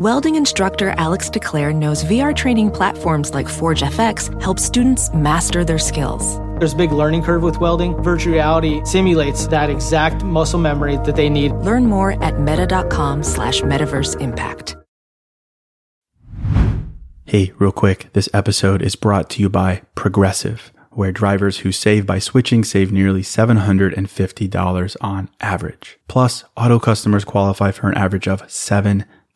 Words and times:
Welding 0.00 0.36
instructor 0.36 0.94
Alex 0.96 1.28
DeClaire 1.28 1.74
knows 1.74 2.04
VR 2.04 2.34
training 2.34 2.70
platforms 2.70 3.34
like 3.34 3.46
Forge 3.46 3.82
FX 3.82 4.32
help 4.40 4.58
students 4.58 5.12
master 5.12 5.62
their 5.62 5.78
skills. 5.78 6.38
There's 6.58 6.72
a 6.72 6.76
big 6.76 6.90
learning 6.90 7.22
curve 7.22 7.42
with 7.42 7.60
welding. 7.60 8.02
Virtual 8.02 8.32
reality 8.32 8.82
simulates 8.86 9.46
that 9.48 9.68
exact 9.68 10.24
muscle 10.24 10.58
memory 10.58 10.96
that 11.04 11.16
they 11.16 11.28
need. 11.28 11.52
Learn 11.52 11.84
more 11.84 12.12
at 12.24 12.40
meta.com 12.40 13.22
slash 13.22 13.60
metaverse 13.60 14.18
impact. 14.22 14.74
Hey, 17.26 17.52
real 17.58 17.70
quick, 17.70 18.08
this 18.14 18.30
episode 18.32 18.80
is 18.80 18.96
brought 18.96 19.28
to 19.28 19.42
you 19.42 19.50
by 19.50 19.82
Progressive, 19.94 20.72
where 20.92 21.12
drivers 21.12 21.58
who 21.58 21.72
save 21.72 22.06
by 22.06 22.18
switching 22.20 22.64
save 22.64 22.90
nearly 22.90 23.20
$750 23.20 24.96
on 25.02 25.28
average. 25.42 25.98
Plus, 26.08 26.44
auto 26.56 26.78
customers 26.78 27.26
qualify 27.26 27.70
for 27.70 27.90
an 27.90 27.98
average 27.98 28.26
of 28.26 28.50
seven 28.50 29.04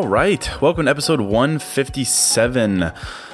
All 0.00 0.08
right. 0.08 0.48
Welcome 0.62 0.86
to 0.86 0.90
episode 0.90 1.20
157. 1.20 2.90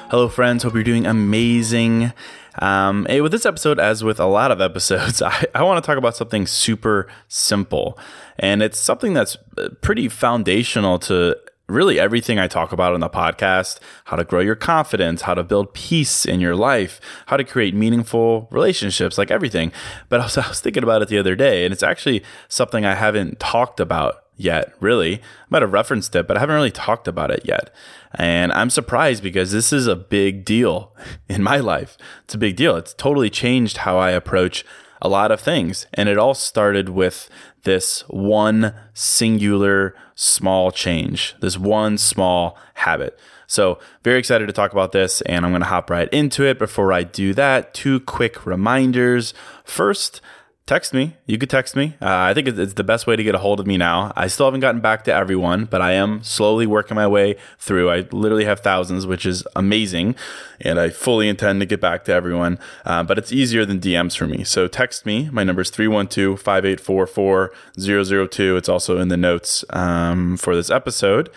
Hello, 0.09 0.27
friends. 0.27 0.63
Hope 0.63 0.73
you're 0.73 0.83
doing 0.83 1.05
amazing. 1.05 2.11
Um, 2.59 3.05
hey, 3.09 3.21
with 3.21 3.31
this 3.31 3.45
episode, 3.45 3.79
as 3.79 4.03
with 4.03 4.19
a 4.19 4.25
lot 4.25 4.51
of 4.51 4.59
episodes, 4.59 5.21
I, 5.21 5.45
I 5.55 5.63
want 5.63 5.81
to 5.81 5.87
talk 5.87 5.97
about 5.97 6.17
something 6.17 6.45
super 6.45 7.07
simple. 7.29 7.97
And 8.37 8.61
it's 8.61 8.77
something 8.77 9.13
that's 9.13 9.37
uh, 9.57 9.69
pretty 9.79 10.09
foundational 10.09 10.99
to 10.99 11.37
really 11.69 12.01
everything 12.01 12.37
I 12.37 12.47
talk 12.49 12.73
about 12.73 12.93
on 12.93 12.99
the 12.99 13.09
podcast 13.09 13.79
how 14.03 14.17
to 14.17 14.25
grow 14.25 14.41
your 14.41 14.55
confidence, 14.55 15.21
how 15.21 15.35
to 15.35 15.45
build 15.45 15.73
peace 15.73 16.25
in 16.25 16.41
your 16.41 16.55
life, 16.57 16.99
how 17.27 17.37
to 17.37 17.45
create 17.45 17.75
meaningful 17.75 18.49
relationships, 18.51 19.17
like 19.17 19.31
everything. 19.31 19.71
But 20.09 20.19
I 20.19 20.23
was, 20.23 20.37
I 20.37 20.49
was 20.49 20.59
thinking 20.59 20.83
about 20.83 21.01
it 21.01 21.07
the 21.07 21.17
other 21.17 21.37
day, 21.37 21.63
and 21.63 21.71
it's 21.71 21.81
actually 21.81 22.25
something 22.49 22.85
I 22.85 22.95
haven't 22.95 23.39
talked 23.39 23.79
about 23.79 24.26
yet, 24.37 24.73
really. 24.79 25.15
I 25.15 25.19
might 25.49 25.61
have 25.61 25.73
referenced 25.73 26.15
it, 26.15 26.27
but 26.27 26.37
I 26.37 26.39
haven't 26.39 26.55
really 26.55 26.71
talked 26.71 27.07
about 27.07 27.31
it 27.31 27.41
yet. 27.43 27.73
And 28.13 28.51
I'm 28.53 28.69
surprised 28.69 29.21
because 29.21 29.51
this 29.51 29.73
is 29.73 29.87
a 29.87 29.95
big 29.95 30.45
deal 30.45 30.95
in 31.29 31.43
my 31.43 31.57
life. 31.57 31.97
It's 32.23 32.35
a 32.35 32.39
big 32.39 32.55
deal. 32.55 32.75
It's 32.75 32.93
totally 32.93 33.29
changed 33.29 33.77
how 33.77 33.97
I 33.97 34.11
approach 34.11 34.63
a 35.01 35.09
lot 35.09 35.31
of 35.31 35.39
things. 35.41 35.87
And 35.93 36.07
it 36.07 36.17
all 36.17 36.33
started 36.33 36.89
with 36.89 37.29
this 37.63 38.01
one 38.07 38.73
singular 38.93 39.93
small 40.15 40.71
change, 40.71 41.35
this 41.41 41.57
one 41.57 41.97
small 41.97 42.57
habit. 42.75 43.19
So, 43.49 43.79
very 44.03 44.19
excited 44.19 44.47
to 44.47 44.53
talk 44.53 44.73
about 44.73 44.91
this, 44.91 45.21
and 45.21 45.45
I'm 45.45 45.51
going 45.51 45.61
to 45.61 45.67
hop 45.67 45.89
right 45.89 46.09
into 46.11 46.43
it. 46.43 46.59
Before 46.59 46.91
I 46.91 47.03
do 47.03 47.33
that, 47.35 47.73
two 47.73 48.01
quick 48.01 48.45
reminders. 48.45 49.33
First, 49.63 50.19
text 50.67 50.93
me. 50.93 51.15
You 51.25 51.37
could 51.37 51.49
text 51.49 51.75
me. 51.75 51.95
Uh, 52.01 52.29
I 52.29 52.33
think 52.33 52.47
it's 52.47 52.73
the 52.73 52.83
best 52.83 53.07
way 53.07 53.15
to 53.15 53.23
get 53.23 53.33
a 53.33 53.37
hold 53.39 53.61
of 53.61 53.65
me 53.65 53.77
now. 53.77 54.11
I 54.15 54.27
still 54.27 54.45
haven't 54.45 54.59
gotten 54.59 54.81
back 54.81 55.05
to 55.05 55.13
everyone, 55.13 55.65
but 55.65 55.81
I 55.81 55.93
am 55.93 56.21
slowly 56.23 56.67
working 56.67 56.95
my 56.95 57.07
way 57.07 57.37
through. 57.57 57.89
I 57.89 58.01
literally 58.11 58.43
have 58.43 58.59
thousands, 58.59 59.07
which 59.07 59.25
is 59.25 59.47
amazing. 59.55 60.15
And 60.59 60.77
I 60.77 60.89
fully 60.89 61.29
intend 61.29 61.61
to 61.61 61.65
get 61.65 61.79
back 61.79 62.03
to 62.05 62.13
everyone. 62.13 62.59
Uh, 62.85 63.01
but 63.03 63.17
it's 63.17 63.31
easier 63.31 63.65
than 63.65 63.79
DMs 63.79 64.17
for 64.17 64.27
me. 64.27 64.43
So 64.43 64.67
text 64.67 65.05
me. 65.05 65.29
My 65.31 65.43
number 65.43 65.61
is 65.61 65.69
312 65.69 66.39
584 66.39 67.07
4002. 67.07 68.57
It's 68.57 68.69
also 68.69 68.99
in 68.99 69.07
the 69.07 69.17
notes 69.17 69.63
um, 69.69 70.35
for 70.35 70.53
this 70.53 70.69
episode. 70.69 71.29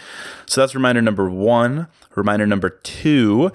So 0.46 0.60
that's 0.60 0.74
reminder 0.74 1.00
number 1.00 1.30
one. 1.30 1.86
Reminder 2.16 2.44
number 2.44 2.70
two 2.70 3.52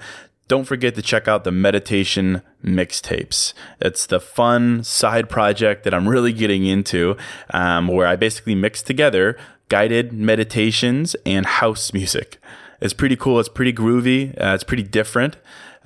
don't 0.48 0.64
forget 0.64 0.94
to 0.94 1.02
check 1.02 1.26
out 1.26 1.44
the 1.44 1.52
meditation 1.52 2.42
mixtapes. 2.64 3.52
It's 3.80 4.06
the 4.06 4.20
fun 4.20 4.84
side 4.84 5.28
project 5.28 5.84
that 5.84 5.94
I'm 5.94 6.08
really 6.08 6.32
getting 6.32 6.64
into, 6.64 7.16
um, 7.50 7.88
where 7.88 8.06
I 8.06 8.16
basically 8.16 8.54
mix 8.54 8.82
together 8.82 9.36
guided 9.68 10.12
meditations 10.12 11.16
and 11.26 11.44
house 11.44 11.92
music. 11.92 12.38
It's 12.80 12.94
pretty 12.94 13.16
cool. 13.16 13.40
It's 13.40 13.48
pretty 13.48 13.72
groovy. 13.72 14.30
Uh, 14.40 14.54
it's 14.54 14.64
pretty 14.64 14.82
different. 14.82 15.36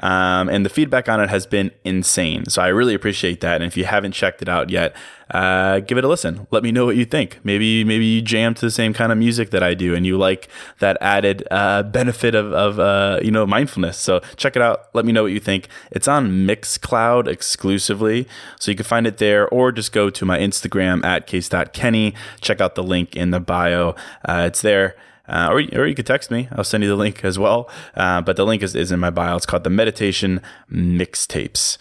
Um, 0.00 0.49
and 0.49 0.65
the 0.65 0.71
feedback 0.71 1.09
on 1.09 1.21
it 1.21 1.31
has 1.31 1.47
been 1.47 1.71
insane. 1.84 2.47
So 2.47 2.62
I 2.62 2.69
really 2.69 2.94
appreciate 2.94 3.41
that. 3.41 3.56
And 3.61 3.65
if 3.65 3.77
you 3.77 3.84
haven't 3.84 4.12
checked 4.12 4.43
it 4.43 4.49
out 4.49 4.71
yet, 4.71 4.94
uh, 5.31 5.81
give 5.81 5.97
it 5.97 6.05
a 6.05 6.09
listen. 6.09 6.47
Let 6.50 6.62
me 6.62 6.72
know 6.72 6.84
what 6.84 6.97
you 6.97 7.05
think. 7.05 7.38
Maybe 7.44 7.84
maybe 7.84 8.05
you 8.05 8.22
jam 8.22 8.55
to 8.55 8.60
the 8.60 8.71
same 8.71 8.93
kind 8.93 9.12
of 9.12 9.19
music 9.19 9.50
that 9.50 9.62
I 9.62 9.75
do, 9.75 9.94
and 9.94 10.05
you 10.05 10.19
like 10.19 10.49
that 10.81 10.97
added 11.00 11.47
uh, 11.50 11.84
benefit 11.84 12.34
of, 12.34 12.53
of 12.53 12.81
uh, 12.81 13.21
you 13.22 13.31
know 13.31 13.47
mindfulness. 13.47 13.97
So 13.97 14.21
check 14.37 14.56
it 14.56 14.62
out. 14.62 14.93
Let 14.93 15.05
me 15.05 15.12
know 15.12 15.22
what 15.22 15.33
you 15.33 15.41
think. 15.41 15.69
It's 15.93 16.09
on 16.09 16.47
Mixcloud 16.47 17.28
exclusively, 17.28 18.27
so 18.59 18.71
you 18.72 18.77
can 18.77 18.84
find 18.84 19.06
it 19.06 19.19
there, 19.19 19.49
or 19.49 19.71
just 19.71 19.93
go 19.93 20.10
to 20.10 20.25
my 20.25 20.39
Instagram 20.39 21.05
at 21.05 21.27
case.kenny. 21.27 22.15
Check 22.41 22.60
out 22.60 22.75
the 22.75 22.83
link 22.83 23.15
in 23.15 23.31
the 23.31 23.41
bio. 23.41 23.94
Uh, 24.25 24.44
it's 24.49 24.62
there. 24.62 24.97
Uh, 25.30 25.48
or, 25.50 25.80
or 25.80 25.86
you 25.86 25.94
could 25.94 26.06
text 26.06 26.30
me. 26.30 26.48
I'll 26.52 26.64
send 26.64 26.82
you 26.82 26.91
the 26.91 26.96
link 26.96 27.24
as 27.24 27.38
well. 27.38 27.70
Uh, 27.94 28.20
but 28.20 28.36
the 28.36 28.44
link 28.44 28.62
is, 28.62 28.74
is 28.74 28.91
in 28.92 29.00
my 29.00 29.10
bio. 29.10 29.36
It's 29.36 29.46
called 29.46 29.64
the 29.64 29.70
Meditation 29.70 30.42
Mixtapes. 30.70 31.78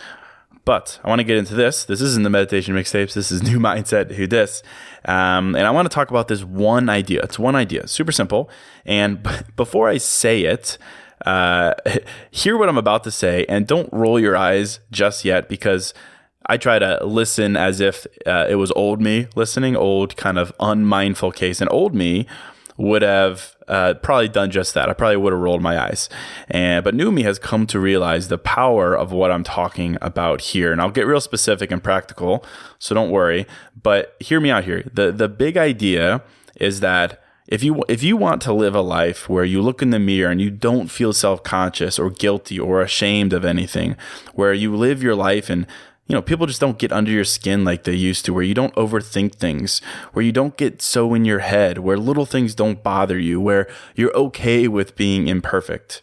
But 0.65 0.99
I 1.03 1.09
want 1.09 1.17
to 1.17 1.23
get 1.23 1.37
into 1.37 1.55
this. 1.55 1.83
This 1.83 1.99
isn't 1.99 2.21
the 2.21 2.29
meditation 2.29 2.75
mixtapes. 2.75 3.13
This 3.13 3.31
is 3.31 3.41
new 3.51 3.57
mindset. 3.57 4.11
Who 4.11 4.27
Dis? 4.27 4.61
Um, 5.05 5.55
and 5.55 5.65
I 5.65 5.71
want 5.71 5.89
to 5.89 5.93
talk 5.93 6.11
about 6.11 6.27
this 6.27 6.43
one 6.43 6.89
idea. 6.89 7.21
It's 7.23 7.39
one 7.39 7.55
idea, 7.55 7.87
super 7.87 8.11
simple. 8.11 8.51
And 8.85 9.23
b- 9.23 9.31
before 9.55 9.89
I 9.89 9.97
say 9.97 10.43
it, 10.43 10.77
uh, 11.25 11.73
hear 12.31 12.55
what 12.55 12.69
I'm 12.69 12.77
about 12.77 13.03
to 13.05 13.11
say, 13.11 13.47
and 13.49 13.65
don't 13.65 13.91
roll 13.91 14.19
your 14.19 14.37
eyes 14.37 14.79
just 14.91 15.25
yet 15.25 15.49
because 15.49 15.95
I 16.45 16.57
try 16.57 16.77
to 16.77 17.03
listen 17.03 17.57
as 17.57 17.79
if 17.79 18.05
uh, 18.27 18.45
it 18.47 18.55
was 18.55 18.71
old 18.73 19.01
me 19.01 19.27
listening, 19.35 19.75
old 19.75 20.17
kind 20.17 20.37
of 20.37 20.53
unmindful 20.59 21.31
Case, 21.31 21.61
and 21.61 21.71
old 21.71 21.95
me 21.95 22.27
would 22.79 23.01
have 23.01 23.57
uh, 23.67 23.93
probably 23.95 24.29
done 24.29 24.49
just 24.49 24.73
that. 24.73 24.87
I 24.89 24.93
probably 24.93 25.17
would 25.17 25.33
have 25.33 25.41
rolled 25.41 25.61
my 25.61 25.77
eyes. 25.77 26.09
And 26.49 26.81
but 26.83 26.95
me 26.95 27.23
has 27.23 27.37
come 27.37 27.67
to 27.67 27.79
realize 27.79 28.29
the 28.29 28.37
power 28.37 28.95
of 28.95 29.11
what 29.11 29.31
I'm 29.31 29.43
talking 29.43 29.97
about 30.01 30.39
here. 30.41 30.71
And 30.71 30.81
I'll 30.81 30.89
get 30.89 31.05
real 31.05 31.19
specific 31.19 31.71
and 31.71 31.83
practical, 31.83 32.43
so 32.79 32.95
don't 32.95 33.11
worry. 33.11 33.45
But 33.79 34.15
hear 34.19 34.39
me 34.39 34.49
out 34.49 34.63
here. 34.63 34.89
The 34.93 35.11
the 35.11 35.27
big 35.27 35.57
idea 35.57 36.23
is 36.55 36.79
that 36.79 37.21
if 37.49 37.63
you 37.63 37.83
if 37.89 38.01
you 38.01 38.15
want 38.15 38.41
to 38.43 38.53
live 38.53 38.75
a 38.75 38.81
life 38.81 39.27
where 39.27 39.43
you 39.43 39.61
look 39.61 39.81
in 39.81 39.89
the 39.89 39.99
mirror 39.99 40.31
and 40.31 40.39
you 40.39 40.49
don't 40.49 40.87
feel 40.87 41.11
self-conscious 41.11 41.99
or 41.99 42.09
guilty 42.09 42.57
or 42.57 42.81
ashamed 42.81 43.33
of 43.33 43.43
anything, 43.43 43.97
where 44.33 44.53
you 44.53 44.73
live 44.73 45.03
your 45.03 45.15
life 45.15 45.49
and 45.49 45.67
you 46.09 46.15
know, 46.15 46.23
people 46.23 46.47
just 46.47 46.59
don't 46.59 46.79
get 46.79 46.91
under 46.91 47.11
your 47.11 47.23
skin 47.23 47.63
like 47.63 47.83
they 47.83 47.93
used 47.93 48.25
to, 48.25 48.33
where 48.33 48.43
you 48.43 48.55
don't 48.55 48.73
overthink 48.73 49.35
things, 49.35 49.79
where 50.11 50.25
you 50.25 50.31
don't 50.31 50.57
get 50.57 50.81
so 50.81 51.13
in 51.13 51.23
your 51.23 51.39
head, 51.39 51.77
where 51.77 51.97
little 51.97 52.25
things 52.25 52.55
don't 52.55 52.81
bother 52.81 53.19
you, 53.19 53.39
where 53.39 53.69
you're 53.95 54.15
okay 54.17 54.67
with 54.67 54.95
being 54.95 55.27
imperfect. 55.27 56.01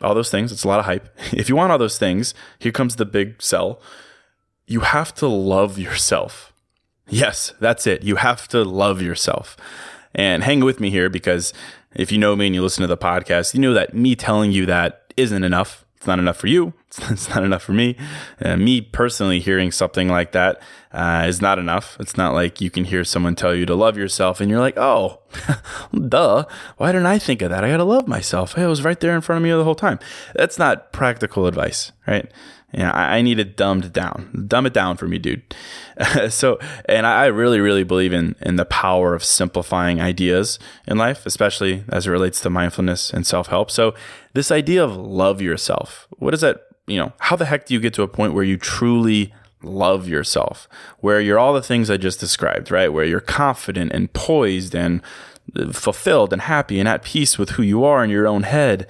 All 0.00 0.14
those 0.14 0.30
things, 0.30 0.52
it's 0.52 0.62
a 0.62 0.68
lot 0.68 0.78
of 0.78 0.84
hype. 0.84 1.08
If 1.32 1.48
you 1.48 1.56
want 1.56 1.72
all 1.72 1.78
those 1.78 1.98
things, 1.98 2.34
here 2.60 2.70
comes 2.70 2.96
the 2.96 3.04
big 3.04 3.42
sell. 3.42 3.80
You 4.64 4.80
have 4.80 5.12
to 5.16 5.26
love 5.26 5.76
yourself. 5.76 6.52
Yes, 7.08 7.52
that's 7.58 7.84
it. 7.84 8.04
You 8.04 8.16
have 8.16 8.46
to 8.48 8.62
love 8.62 9.02
yourself. 9.02 9.56
And 10.14 10.44
hang 10.44 10.60
with 10.60 10.78
me 10.78 10.90
here 10.90 11.10
because 11.10 11.52
if 11.96 12.12
you 12.12 12.18
know 12.18 12.36
me 12.36 12.46
and 12.46 12.54
you 12.54 12.62
listen 12.62 12.82
to 12.82 12.86
the 12.86 12.96
podcast, 12.96 13.54
you 13.54 13.60
know 13.60 13.74
that 13.74 13.92
me 13.92 14.14
telling 14.14 14.52
you 14.52 14.66
that 14.66 15.12
isn't 15.16 15.42
enough. 15.42 15.84
It's 15.96 16.06
not 16.06 16.20
enough 16.20 16.36
for 16.36 16.46
you. 16.46 16.74
It's 17.10 17.28
not 17.28 17.44
enough 17.44 17.62
for 17.62 17.72
me. 17.72 17.96
Uh, 18.40 18.56
me 18.56 18.80
personally, 18.80 19.40
hearing 19.40 19.70
something 19.70 20.08
like 20.08 20.32
that 20.32 20.60
uh, 20.96 21.26
is 21.28 21.42
not 21.42 21.58
enough. 21.58 21.98
It's 22.00 22.16
not 22.16 22.32
like 22.32 22.62
you 22.62 22.70
can 22.70 22.84
hear 22.84 23.04
someone 23.04 23.34
tell 23.34 23.54
you 23.54 23.66
to 23.66 23.74
love 23.74 23.98
yourself 23.98 24.40
and 24.40 24.50
you're 24.50 24.60
like, 24.60 24.78
oh, 24.78 25.20
duh. 26.08 26.46
Why 26.78 26.90
didn't 26.90 27.06
I 27.06 27.18
think 27.18 27.42
of 27.42 27.50
that? 27.50 27.62
I 27.62 27.68
got 27.68 27.76
to 27.76 27.84
love 27.84 28.08
myself. 28.08 28.54
Hey, 28.54 28.62
it 28.62 28.68
was 28.68 28.82
right 28.82 28.98
there 28.98 29.14
in 29.14 29.20
front 29.20 29.36
of 29.36 29.42
me 29.42 29.50
the 29.50 29.62
whole 29.62 29.74
time. 29.74 29.98
That's 30.34 30.58
not 30.58 30.92
practical 30.92 31.46
advice, 31.46 31.92
right? 32.06 32.32
Yeah, 32.72 32.92
I, 32.92 33.18
I 33.18 33.22
need 33.22 33.38
it 33.38 33.58
dumbed 33.58 33.92
down. 33.92 34.46
Dumb 34.48 34.64
it 34.64 34.72
down 34.72 34.96
for 34.96 35.06
me, 35.06 35.18
dude. 35.18 35.54
so, 36.30 36.58
and 36.86 37.06
I 37.06 37.26
really, 37.26 37.60
really 37.60 37.84
believe 37.84 38.14
in 38.14 38.34
in 38.40 38.56
the 38.56 38.64
power 38.64 39.14
of 39.14 39.22
simplifying 39.22 40.00
ideas 40.00 40.58
in 40.86 40.96
life, 40.96 41.26
especially 41.26 41.84
as 41.90 42.06
it 42.06 42.10
relates 42.10 42.40
to 42.40 42.50
mindfulness 42.50 43.10
and 43.10 43.26
self 43.26 43.48
help. 43.48 43.70
So, 43.70 43.94
this 44.32 44.50
idea 44.50 44.82
of 44.82 44.96
love 44.96 45.42
yourself, 45.42 46.08
what 46.18 46.32
is 46.32 46.40
that? 46.40 46.62
You 46.86 46.98
know, 46.98 47.12
how 47.18 47.36
the 47.36 47.44
heck 47.44 47.66
do 47.66 47.74
you 47.74 47.80
get 47.80 47.92
to 47.94 48.02
a 48.02 48.08
point 48.08 48.32
where 48.32 48.44
you 48.44 48.56
truly 48.56 49.34
love 49.66 50.08
yourself, 50.08 50.68
where 51.00 51.20
you're 51.20 51.38
all 51.38 51.52
the 51.52 51.62
things 51.62 51.90
I 51.90 51.96
just 51.96 52.20
described, 52.20 52.70
right? 52.70 52.92
Where 52.92 53.04
you're 53.04 53.20
confident 53.20 53.92
and 53.92 54.12
poised 54.12 54.74
and 54.74 55.02
fulfilled 55.72 56.32
and 56.32 56.42
happy 56.42 56.80
and 56.80 56.88
at 56.88 57.02
peace 57.04 57.38
with 57.38 57.50
who 57.50 57.62
you 57.62 57.84
are 57.84 58.02
in 58.02 58.10
your 58.10 58.26
own 58.26 58.42
head 58.42 58.86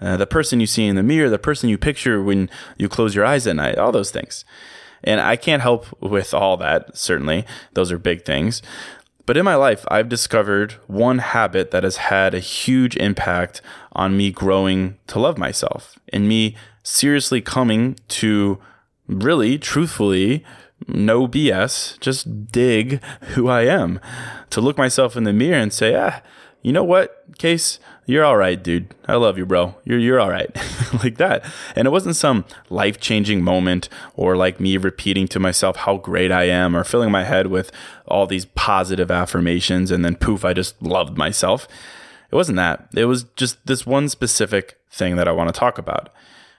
uh, 0.00 0.16
the 0.16 0.26
person 0.26 0.60
you 0.60 0.66
see 0.66 0.86
in 0.86 0.96
the 0.96 1.02
mirror, 1.02 1.28
the 1.28 1.38
person 1.38 1.68
you 1.68 1.76
picture 1.76 2.22
when 2.22 2.48
you 2.78 2.88
close 2.88 3.14
your 3.14 3.24
eyes 3.24 3.46
at 3.46 3.56
night, 3.56 3.78
all 3.78 3.92
those 3.92 4.10
things. 4.10 4.44
And 5.04 5.20
I 5.20 5.36
can't 5.36 5.62
help 5.62 5.86
with 6.00 6.34
all 6.34 6.56
that, 6.58 6.96
certainly. 6.96 7.44
Those 7.74 7.92
are 7.92 7.98
big 7.98 8.24
things. 8.24 8.62
But 9.26 9.36
in 9.36 9.44
my 9.44 9.54
life, 9.54 9.84
I've 9.88 10.08
discovered 10.08 10.72
one 10.86 11.18
habit 11.18 11.70
that 11.70 11.84
has 11.84 11.96
had 11.96 12.34
a 12.34 12.40
huge 12.40 12.96
impact 12.96 13.62
on 13.92 14.16
me 14.16 14.30
growing 14.30 14.98
to 15.08 15.18
love 15.18 15.38
myself 15.38 15.98
and 16.12 16.28
me 16.28 16.56
seriously 16.82 17.40
coming 17.40 17.96
to 18.08 18.58
really, 19.10 19.58
truthfully, 19.58 20.44
no 20.86 21.28
BS, 21.28 21.98
just 22.00 22.50
dig 22.50 23.02
who 23.34 23.48
I 23.48 23.62
am. 23.62 24.00
To 24.50 24.60
look 24.60 24.78
myself 24.78 25.16
in 25.16 25.24
the 25.24 25.32
mirror 25.32 25.58
and 25.58 25.72
say, 25.72 25.94
ah, 25.94 26.20
you 26.62 26.72
know 26.72 26.84
what, 26.84 27.24
Case? 27.38 27.78
You're 28.06 28.24
all 28.24 28.36
right, 28.36 28.60
dude. 28.60 28.94
I 29.06 29.14
love 29.14 29.38
you, 29.38 29.46
bro. 29.46 29.76
You're 29.84 29.98
you're 29.98 30.20
all 30.20 30.30
right. 30.30 30.50
like 31.04 31.16
that. 31.18 31.44
And 31.76 31.86
it 31.86 31.90
wasn't 31.90 32.16
some 32.16 32.44
life-changing 32.68 33.42
moment 33.42 33.88
or 34.14 34.36
like 34.36 34.60
me 34.60 34.76
repeating 34.76 35.28
to 35.28 35.38
myself 35.38 35.76
how 35.76 35.96
great 35.96 36.32
I 36.32 36.44
am 36.44 36.76
or 36.76 36.84
filling 36.84 37.10
my 37.10 37.24
head 37.24 37.46
with 37.46 37.70
all 38.06 38.26
these 38.26 38.44
positive 38.44 39.10
affirmations 39.10 39.90
and 39.90 40.04
then 40.04 40.16
poof, 40.16 40.44
I 40.44 40.52
just 40.52 40.82
loved 40.82 41.16
myself. 41.16 41.68
It 42.30 42.34
wasn't 42.34 42.56
that. 42.56 42.88
It 42.94 43.06
was 43.06 43.24
just 43.36 43.64
this 43.66 43.86
one 43.86 44.08
specific 44.08 44.78
thing 44.90 45.16
that 45.16 45.28
I 45.28 45.32
want 45.32 45.54
to 45.54 45.58
talk 45.58 45.78
about. 45.78 46.10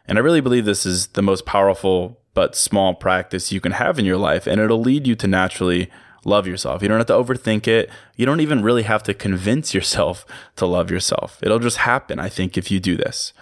And 0.07 0.17
I 0.17 0.21
really 0.21 0.41
believe 0.41 0.65
this 0.65 0.85
is 0.85 1.07
the 1.07 1.21
most 1.21 1.45
powerful 1.45 2.19
but 2.33 2.55
small 2.55 2.93
practice 2.93 3.51
you 3.51 3.61
can 3.61 3.73
have 3.73 3.99
in 3.99 4.05
your 4.05 4.17
life 4.17 4.47
and 4.47 4.59
it'll 4.59 4.79
lead 4.79 5.05
you 5.05 5.15
to 5.15 5.27
naturally 5.27 5.89
love 6.23 6.47
yourself. 6.47 6.81
You 6.81 6.87
don't 6.87 6.97
have 6.97 7.07
to 7.07 7.13
overthink 7.13 7.67
it. 7.67 7.89
You 8.15 8.25
don't 8.25 8.39
even 8.39 8.61
really 8.61 8.83
have 8.83 9.03
to 9.03 9.13
convince 9.13 9.73
yourself 9.73 10.25
to 10.55 10.65
love 10.65 10.91
yourself. 10.91 11.39
It'll 11.41 11.59
just 11.59 11.77
happen, 11.77 12.19
I 12.19 12.29
think, 12.29 12.57
if 12.57 12.71
you 12.71 12.79
do 12.79 12.95
this. 12.95 13.33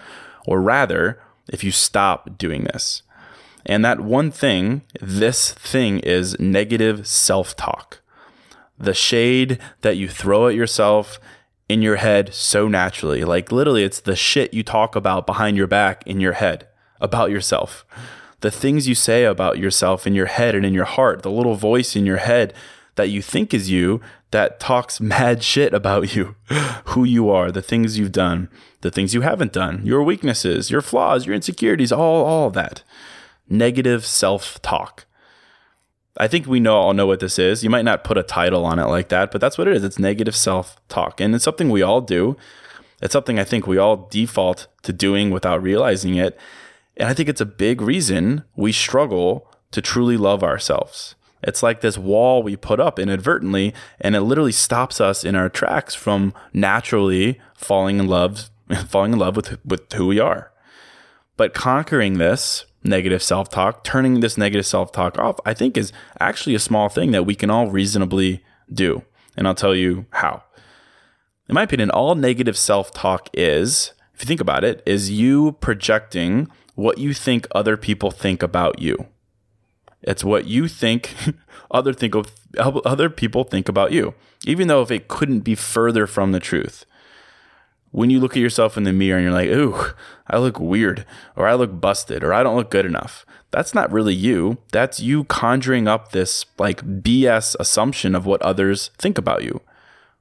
Or 0.46 0.62
rather, 0.62 1.22
if 1.48 1.64
you 1.64 1.72
stop 1.72 2.38
doing 2.38 2.64
this. 2.64 3.04
And 3.66 3.84
that 3.84 4.00
one 4.00 4.32
thing, 4.32 4.84
this 5.02 5.52
thing 5.52 6.00
is 6.00 6.40
negative 6.40 7.06
self 7.06 7.56
talk. 7.56 8.02
The 8.78 8.94
shade 8.94 9.60
that 9.82 9.98
you 9.98 10.08
throw 10.08 10.48
at 10.48 10.56
yourself 10.56 11.20
in 11.70 11.82
your 11.82 11.96
head 11.96 12.34
so 12.34 12.68
naturally. 12.68 13.24
Like 13.24 13.52
literally, 13.52 13.84
it's 13.84 14.02
the 14.02 14.16
shit 14.16 14.54
you 14.54 14.64
talk 14.64 14.96
about 14.96 15.26
behind 15.26 15.56
your 15.56 15.68
back 15.68 16.06
in 16.06 16.20
your 16.20 16.34
head 16.34 16.68
about 17.00 17.30
yourself 17.30 17.86
the 18.42 18.52
things 18.52 18.88
you 18.88 18.96
say 18.96 19.26
about 19.26 19.58
yourself 19.58 20.08
in 20.08 20.16
your 20.16 20.28
head 20.28 20.56
and 20.56 20.66
in 20.66 20.74
your 20.74 20.86
heart, 20.86 21.24
the 21.24 21.32
little 21.32 21.56
voice 21.56 21.96
in 21.96 22.06
your 22.06 22.18
head 22.18 22.54
that 22.96 23.10
you 23.10 23.22
think 23.22 23.54
is 23.54 23.70
you 23.70 24.02
that 24.32 24.60
talks 24.60 25.02
mad 25.02 25.44
shit 25.44 25.74
about 25.74 26.16
you, 26.16 26.36
who 26.86 27.04
you 27.04 27.30
are, 27.30 27.52
the 27.52 27.62
things 27.62 27.98
you've 27.98 28.12
done, 28.12 28.50
the 28.82 28.92
things 28.92 29.14
you 29.14 29.22
haven't 29.22 29.54
done, 29.54 29.86
your 29.86 30.04
weaknesses, 30.04 30.72
your 30.72 30.82
flaws, 30.82 31.26
your 31.26 31.36
insecurities, 31.36 31.92
all 31.92 32.26
all 32.26 32.50
that. 32.50 32.84
Negative 33.52 34.06
self-talk. 34.06 35.06
I 36.20 36.28
think 36.28 36.48
we 36.48 36.60
know 36.60 36.76
all 36.76 36.94
know 36.94 37.08
what 37.08 37.22
this 37.22 37.40
is. 37.40 37.64
You 37.64 37.70
might 37.70 37.86
not 37.86 38.04
put 38.04 38.18
a 38.18 38.24
title 38.24 38.66
on 38.66 38.78
it 38.78 38.88
like 38.88 39.08
that, 39.10 39.32
but 39.32 39.40
that's 39.40 39.58
what 39.58 39.68
it 39.70 39.76
is. 39.76 39.86
It's 39.86 39.98
negative 39.98 40.36
self-talk. 40.36 41.22
And 41.22 41.34
it's 41.34 41.46
something 41.46 41.70
we 41.70 41.82
all 41.82 42.02
do. 42.02 42.36
It's 43.02 43.14
something 43.14 43.40
I 43.40 43.46
think 43.46 43.66
we 43.66 43.78
all 43.78 44.08
default 44.12 44.68
to 44.84 44.92
doing 44.92 45.30
without 45.30 45.64
realizing 45.64 46.16
it. 46.16 46.38
And 46.98 47.08
I 47.08 47.14
think 47.14 47.30
it's 47.30 47.40
a 47.40 47.46
big 47.46 47.82
reason 47.82 48.44
we 48.58 48.74
struggle 48.74 49.48
to 49.72 49.82
truly 49.82 50.18
love 50.18 50.44
ourselves. 50.44 51.16
It's 51.42 51.64
like 51.64 51.80
this 51.80 51.98
wall 51.98 52.44
we 52.44 52.58
put 52.58 52.82
up 52.82 53.00
inadvertently, 53.00 53.74
and 54.02 54.14
it 54.14 54.22
literally 54.22 54.52
stops 54.52 55.00
us 55.00 55.24
in 55.24 55.36
our 55.36 55.48
tracks 55.48 55.96
from 55.96 56.34
naturally 56.54 57.40
falling 57.56 57.98
in 57.98 58.08
love, 58.08 58.50
falling 58.88 59.14
in 59.14 59.20
love 59.20 59.38
with, 59.38 59.64
with 59.66 59.92
who 59.94 60.08
we 60.08 60.20
are. 60.20 60.52
But 61.38 61.54
conquering 61.54 62.18
this 62.18 62.66
negative 62.84 63.22
self 63.22 63.50
talk, 63.50 63.84
turning 63.84 64.20
this 64.20 64.38
negative 64.38 64.66
self 64.66 64.92
talk 64.92 65.18
off, 65.18 65.40
I 65.46 65.54
think 65.54 65.78
is 65.78 65.92
actually 66.20 66.56
a 66.56 66.60
small 66.60 66.90
thing 66.90 67.12
that 67.12 67.26
we 67.26 67.36
can 67.36 67.50
all 67.50 67.68
reasonably 67.68 68.44
do. 68.72 69.04
And 69.36 69.48
I'll 69.48 69.56
tell 69.56 69.76
you 69.76 70.06
how. 70.12 70.44
In 71.48 71.56
my 71.56 71.64
opinion, 71.64 71.90
all 71.90 72.16
negative 72.16 72.58
self 72.58 72.92
talk 72.92 73.30
is, 73.34 73.94
if 74.14 74.22
you 74.22 74.28
think 74.28 74.42
about 74.42 74.64
it, 74.64 74.84
is 74.86 75.12
you 75.12 75.54
projecting 75.54 76.48
what 76.76 76.98
you 76.98 77.14
think 77.14 77.48
other 77.52 77.76
people 77.76 78.12
think 78.12 78.42
about 78.42 78.80
you. 78.80 79.08
It's 80.02 80.24
what 80.24 80.46
you 80.46 80.68
think 80.68 81.14
other 81.72 81.94
think 81.94 82.16
of, 82.16 82.32
other 82.58 83.10
people 83.10 83.44
think 83.44 83.68
about 83.68 83.92
you, 83.92 84.14
even 84.46 84.68
though 84.68 84.82
if 84.82 84.92
it 84.92 85.08
couldn't 85.08 85.42
be 85.42 85.56
further 85.56 86.08
from 86.08 86.32
the 86.32 86.40
truth. 86.40 86.86
When 87.92 88.10
you 88.10 88.20
look 88.20 88.38
at 88.38 88.42
yourself 88.42 88.78
in 88.78 88.84
the 88.84 88.94
mirror 88.94 89.18
and 89.18 89.26
you're 89.26 89.34
like, 89.34 89.50
"Ooh, 89.50 89.94
I 90.28 90.38
look 90.38 90.60
weird," 90.60 91.06
or 91.36 91.48
"I 91.48 91.56
look 91.56 91.80
busted," 91.82 92.24
or 92.24 92.34
"I 92.34 92.44
don't 92.44 92.56
look 92.56 92.70
good 92.70 92.86
enough," 92.86 93.26
that's 93.52 93.74
not 93.74 93.92
really 93.92 94.14
you. 94.14 94.58
That's 94.72 95.00
you 95.00 95.24
conjuring 95.26 95.88
up 95.88 96.12
this 96.12 96.46
like 96.58 97.02
BS 97.04 97.56
assumption 97.60 98.16
of 98.16 98.26
what 98.26 98.42
others 98.42 98.92
think 98.98 99.18
about 99.18 99.44
you. 99.44 99.62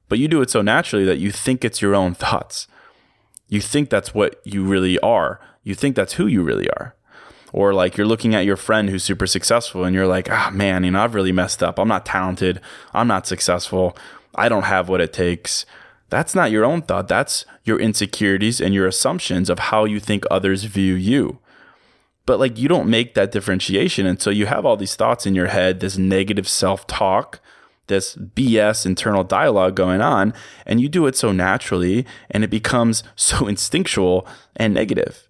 But 0.07 0.19
you 0.19 0.27
do 0.27 0.41
it 0.41 0.49
so 0.49 0.61
naturally 0.61 1.05
that 1.05 1.19
you 1.19 1.31
think 1.31 1.63
it's 1.63 1.81
your 1.81 1.93
own 1.93 2.15
thoughts. 2.15 2.67
You 3.47 3.61
think 3.61 3.89
that's 3.89 4.13
what 4.13 4.39
you 4.43 4.63
really 4.63 4.97
are 4.99 5.39
you 5.63 5.75
think 5.75 5.95
that's 5.95 6.13
who 6.13 6.27
you 6.27 6.41
really 6.41 6.69
are. 6.71 6.95
Or 7.51 7.73
like 7.73 7.97
you're 7.97 8.07
looking 8.07 8.35
at 8.35 8.45
your 8.45 8.57
friend 8.57 8.89
who's 8.89 9.03
super 9.03 9.27
successful 9.27 9.83
and 9.83 9.95
you're 9.95 10.07
like, 10.07 10.27
ah, 10.31 10.49
oh, 10.49 10.51
man, 10.51 10.83
you 10.83 10.91
know, 10.91 11.03
I've 11.03 11.15
really 11.15 11.31
messed 11.31 11.63
up. 11.63 11.79
I'm 11.79 11.87
not 11.87 12.05
talented. 12.05 12.61
I'm 12.93 13.07
not 13.07 13.27
successful. 13.27 13.97
I 14.35 14.49
don't 14.49 14.63
have 14.63 14.89
what 14.89 15.01
it 15.01 15.13
takes. 15.13 15.65
That's 16.09 16.33
not 16.33 16.51
your 16.51 16.65
own 16.65 16.81
thought. 16.81 17.07
That's 17.07 17.45
your 17.63 17.79
insecurities 17.79 18.59
and 18.59 18.73
your 18.73 18.87
assumptions 18.87 19.49
of 19.49 19.59
how 19.59 19.85
you 19.85 19.99
think 19.99 20.25
others 20.29 20.63
view 20.63 20.95
you. 20.95 21.39
But 22.25 22.39
like 22.39 22.57
you 22.57 22.67
don't 22.67 22.89
make 22.89 23.13
that 23.15 23.31
differentiation 23.31 24.05
until 24.05 24.33
you 24.33 24.45
have 24.45 24.65
all 24.65 24.77
these 24.77 24.95
thoughts 24.95 25.25
in 25.25 25.35
your 25.35 25.47
head, 25.47 25.79
this 25.79 25.97
negative 25.97 26.47
self 26.47 26.85
talk, 26.87 27.39
this 27.87 28.15
BS 28.15 28.85
internal 28.85 29.23
dialogue 29.23 29.75
going 29.75 30.01
on, 30.01 30.33
and 30.65 30.79
you 30.79 30.89
do 30.89 31.07
it 31.07 31.15
so 31.15 31.31
naturally 31.31 32.05
and 32.29 32.43
it 32.43 32.49
becomes 32.49 33.03
so 33.15 33.47
instinctual 33.47 34.27
and 34.55 34.73
negative 34.73 35.27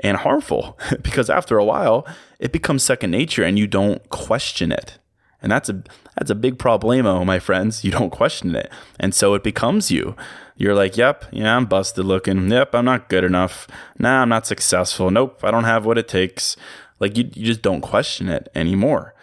and 0.00 0.18
harmful 0.18 0.78
because 1.02 1.28
after 1.28 1.58
a 1.58 1.64
while 1.64 2.06
it 2.38 2.52
becomes 2.52 2.84
second 2.84 3.10
nature 3.10 3.42
and 3.42 3.58
you 3.58 3.66
don't 3.66 4.08
question 4.08 4.72
it. 4.72 4.97
And 5.40 5.52
that's 5.52 5.68
a 5.68 5.82
that's 6.16 6.30
a 6.30 6.34
big 6.34 6.58
problemo, 6.58 7.24
my 7.24 7.38
friends. 7.38 7.84
You 7.84 7.90
don't 7.92 8.10
question 8.10 8.54
it. 8.54 8.70
And 8.98 9.14
so 9.14 9.34
it 9.34 9.42
becomes 9.42 9.90
you. 9.90 10.16
You're 10.56 10.74
like, 10.74 10.96
yep, 10.96 11.24
yeah, 11.30 11.56
I'm 11.56 11.66
busted 11.66 12.04
looking. 12.04 12.50
Yep, 12.50 12.74
I'm 12.74 12.84
not 12.84 13.08
good 13.08 13.24
enough. 13.24 13.68
Nah, 13.98 14.22
I'm 14.22 14.28
not 14.28 14.46
successful. 14.46 15.10
Nope, 15.10 15.44
I 15.44 15.50
don't 15.50 15.64
have 15.64 15.86
what 15.86 15.98
it 15.98 16.08
takes. 16.08 16.56
Like 16.98 17.16
you, 17.16 17.30
you 17.34 17.46
just 17.46 17.62
don't 17.62 17.80
question 17.80 18.28
it 18.28 18.48
anymore. 18.56 19.14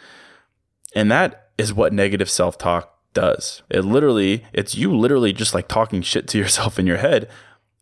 And 0.95 1.11
that 1.11 1.49
is 1.57 1.73
what 1.73 1.91
negative 1.91 2.29
self-talk 2.29 2.89
does. 3.13 3.63
It 3.69 3.81
literally, 3.81 4.45
it's 4.53 4.75
you 4.75 4.95
literally 4.95 5.33
just 5.33 5.53
like 5.53 5.67
talking 5.67 6.01
shit 6.01 6.29
to 6.29 6.37
yourself 6.37 6.79
in 6.79 6.87
your 6.87 6.97
head. 6.97 7.29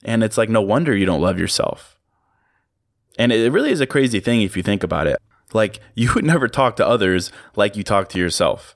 And 0.03 0.23
it's 0.23 0.37
like, 0.37 0.49
no 0.49 0.61
wonder 0.61 0.95
you 0.95 1.05
don't 1.05 1.21
love 1.21 1.37
yourself 1.37 1.93
and 3.17 3.31
it 3.31 3.51
really 3.51 3.71
is 3.71 3.81
a 3.81 3.87
crazy 3.87 4.19
thing 4.19 4.41
if 4.41 4.57
you 4.57 4.63
think 4.63 4.83
about 4.83 5.07
it. 5.07 5.19
Like, 5.53 5.79
you 5.95 6.13
would 6.13 6.25
never 6.25 6.47
talk 6.47 6.75
to 6.77 6.87
others 6.87 7.31
like 7.55 7.75
you 7.75 7.83
talk 7.83 8.09
to 8.09 8.19
yourself. 8.19 8.75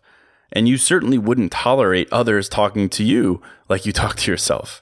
And 0.51 0.67
you 0.67 0.77
certainly 0.77 1.17
wouldn't 1.17 1.51
tolerate 1.51 2.07
others 2.11 2.47
talking 2.47 2.87
to 2.89 3.03
you 3.03 3.41
like 3.67 3.85
you 3.85 3.91
talk 3.93 4.15
to 4.17 4.31
yourself, 4.31 4.81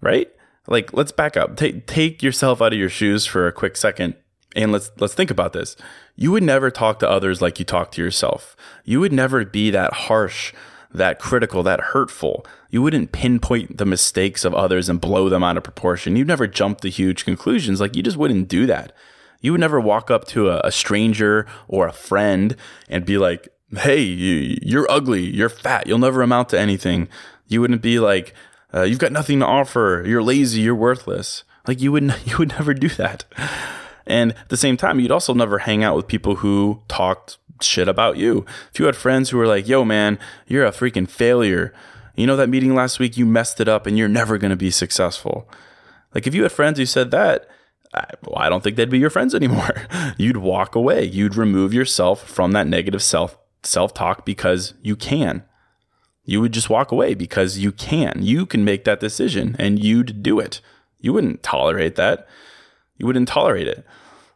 right? 0.00 0.30
Like, 0.66 0.92
let's 0.92 1.12
back 1.12 1.36
up. 1.36 1.56
Take, 1.56 1.86
take 1.86 2.22
yourself 2.22 2.62
out 2.62 2.72
of 2.72 2.78
your 2.78 2.88
shoes 2.88 3.26
for 3.26 3.46
a 3.46 3.52
quick 3.52 3.76
second 3.76 4.14
and 4.56 4.72
let's 4.72 4.90
let's 4.98 5.14
think 5.14 5.30
about 5.30 5.52
this. 5.52 5.76
You 6.16 6.32
would 6.32 6.42
never 6.42 6.72
talk 6.72 6.98
to 6.98 7.08
others 7.08 7.40
like 7.40 7.60
you 7.60 7.64
talk 7.64 7.92
to 7.92 8.02
yourself. 8.02 8.56
You 8.84 8.98
would 8.98 9.12
never 9.12 9.44
be 9.44 9.70
that 9.70 9.92
harsh 9.92 10.52
that 10.92 11.18
critical, 11.18 11.62
that 11.62 11.80
hurtful. 11.80 12.44
You 12.68 12.82
wouldn't 12.82 13.12
pinpoint 13.12 13.78
the 13.78 13.86
mistakes 13.86 14.44
of 14.44 14.54
others 14.54 14.88
and 14.88 15.00
blow 15.00 15.28
them 15.28 15.44
out 15.44 15.56
of 15.56 15.62
proportion. 15.62 16.16
You'd 16.16 16.28
never 16.28 16.46
jump 16.46 16.80
to 16.80 16.90
huge 16.90 17.24
conclusions. 17.24 17.80
Like 17.80 17.96
you 17.96 18.02
just 18.02 18.16
wouldn't 18.16 18.48
do 18.48 18.66
that. 18.66 18.92
You 19.40 19.52
would 19.52 19.60
never 19.60 19.80
walk 19.80 20.10
up 20.10 20.26
to 20.28 20.50
a, 20.50 20.60
a 20.64 20.72
stranger 20.72 21.46
or 21.68 21.86
a 21.86 21.92
friend 21.92 22.56
and 22.88 23.04
be 23.04 23.18
like, 23.18 23.48
hey, 23.76 24.00
you, 24.00 24.58
you're 24.62 24.90
ugly, 24.90 25.24
you're 25.24 25.48
fat, 25.48 25.86
you'll 25.86 25.98
never 25.98 26.22
amount 26.22 26.50
to 26.50 26.60
anything. 26.60 27.08
You 27.48 27.60
wouldn't 27.60 27.82
be 27.82 27.98
like, 27.98 28.34
uh, 28.72 28.82
you've 28.82 28.98
got 28.98 29.12
nothing 29.12 29.40
to 29.40 29.46
offer, 29.46 30.04
you're 30.06 30.22
lazy, 30.22 30.60
you're 30.60 30.74
worthless. 30.74 31.44
Like 31.66 31.80
you 31.80 31.92
would 31.92 32.14
you 32.24 32.38
would 32.38 32.50
never 32.50 32.74
do 32.74 32.88
that. 32.90 33.24
And 34.06 34.32
at 34.32 34.48
the 34.48 34.56
same 34.56 34.76
time, 34.76 34.98
you'd 34.98 35.10
also 35.10 35.34
never 35.34 35.58
hang 35.58 35.84
out 35.84 35.96
with 35.96 36.08
people 36.08 36.36
who 36.36 36.82
talked 36.88 37.38
shit 37.60 37.88
about 37.88 38.16
you. 38.16 38.44
If 38.72 38.80
you 38.80 38.86
had 38.86 38.96
friends 38.96 39.30
who 39.30 39.38
were 39.38 39.46
like, 39.46 39.68
yo, 39.68 39.84
man, 39.84 40.18
you're 40.46 40.64
a 40.64 40.72
freaking 40.72 41.08
failure. 41.08 41.72
You 42.16 42.26
know 42.26 42.36
that 42.36 42.48
meeting 42.48 42.74
last 42.74 42.98
week, 42.98 43.16
you 43.16 43.24
messed 43.24 43.60
it 43.60 43.68
up 43.68 43.86
and 43.86 43.96
you're 43.96 44.08
never 44.08 44.36
going 44.36 44.50
to 44.50 44.56
be 44.56 44.70
successful. 44.70 45.48
Like 46.14 46.26
if 46.26 46.34
you 46.34 46.42
had 46.42 46.52
friends 46.52 46.78
who 46.78 46.86
said 46.86 47.10
that, 47.12 47.48
I, 47.92 48.04
well, 48.24 48.38
I 48.38 48.48
don't 48.48 48.62
think 48.62 48.76
they'd 48.76 48.88
be 48.88 48.98
your 48.98 49.10
friends 49.10 49.34
anymore. 49.34 49.74
You'd 50.16 50.36
walk 50.36 50.74
away. 50.74 51.04
You'd 51.04 51.36
remove 51.36 51.74
yourself 51.74 52.26
from 52.28 52.52
that 52.52 52.66
negative 52.66 53.02
self 53.02 53.36
self 53.62 53.92
talk 53.92 54.24
because 54.24 54.74
you 54.82 54.96
can. 54.96 55.44
You 56.24 56.40
would 56.40 56.52
just 56.52 56.70
walk 56.70 56.92
away 56.92 57.14
because 57.14 57.58
you 57.58 57.72
can. 57.72 58.20
You 58.22 58.46
can 58.46 58.64
make 58.64 58.84
that 58.84 59.00
decision 59.00 59.56
and 59.58 59.82
you'd 59.82 60.22
do 60.22 60.38
it. 60.38 60.60
You 61.00 61.12
wouldn't 61.12 61.42
tolerate 61.42 61.96
that. 61.96 62.28
You 62.98 63.06
wouldn't 63.06 63.28
tolerate 63.28 63.66
it. 63.66 63.84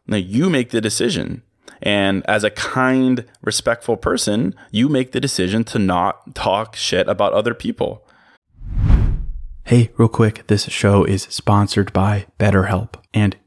Now 0.07 0.17
you 0.17 0.49
make 0.49 0.71
the 0.71 0.81
decision. 0.81 1.43
And 1.81 2.23
as 2.27 2.43
a 2.43 2.49
kind, 2.49 3.25
respectful 3.41 3.97
person, 3.97 4.55
you 4.71 4.89
make 4.89 5.11
the 5.11 5.19
decision 5.19 5.63
to 5.65 5.79
not 5.79 6.35
talk 6.35 6.75
shit 6.75 7.07
about 7.07 7.33
other 7.33 7.53
people. 7.53 8.07
Hey, 9.63 9.91
real 9.97 10.07
quick, 10.07 10.47
this 10.47 10.65
show 10.65 11.03
is 11.03 11.23
sponsored 11.23 11.91
by 11.91 12.27
BetterHelp. 12.39 12.95
And, 13.13 13.35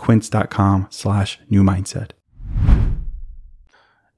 quince.com 0.00 0.86
slash 0.88 1.38
new 1.50 1.62
mindset. 1.62 2.12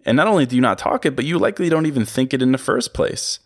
And 0.06 0.16
not 0.16 0.28
only 0.28 0.46
do 0.46 0.54
you 0.54 0.62
not 0.62 0.78
talk 0.78 1.04
it, 1.04 1.16
but 1.16 1.24
you 1.24 1.40
likely 1.40 1.68
don't 1.68 1.86
even 1.86 2.04
think 2.04 2.32
it 2.32 2.40
in 2.40 2.52
the 2.52 2.58
first 2.58 2.94
place, 2.94 3.40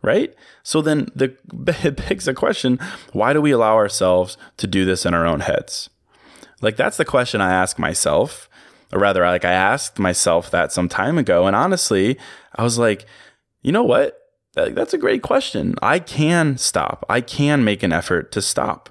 right? 0.00 0.34
So 0.62 0.80
then 0.80 1.08
the, 1.14 1.36
it 1.84 1.96
begs 1.96 2.24
the 2.24 2.32
question 2.32 2.78
why 3.12 3.34
do 3.34 3.42
we 3.42 3.50
allow 3.50 3.74
ourselves 3.74 4.38
to 4.56 4.66
do 4.66 4.86
this 4.86 5.04
in 5.04 5.12
our 5.12 5.26
own 5.26 5.40
heads? 5.40 5.90
Like, 6.62 6.76
that's 6.76 6.96
the 6.96 7.04
question 7.04 7.42
I 7.42 7.52
ask 7.52 7.78
myself, 7.78 8.48
or 8.90 8.98
rather, 8.98 9.22
like, 9.26 9.44
I 9.44 9.52
asked 9.52 9.98
myself 9.98 10.50
that 10.50 10.72
some 10.72 10.88
time 10.88 11.18
ago. 11.18 11.46
And 11.46 11.54
honestly, 11.54 12.18
I 12.54 12.62
was 12.62 12.78
like, 12.78 13.04
you 13.60 13.70
know 13.70 13.82
what? 13.82 14.18
That's 14.54 14.94
a 14.94 14.98
great 14.98 15.22
question. 15.22 15.74
I 15.82 15.98
can 15.98 16.56
stop, 16.56 17.04
I 17.10 17.20
can 17.20 17.64
make 17.64 17.82
an 17.82 17.92
effort 17.92 18.32
to 18.32 18.40
stop. 18.40 18.88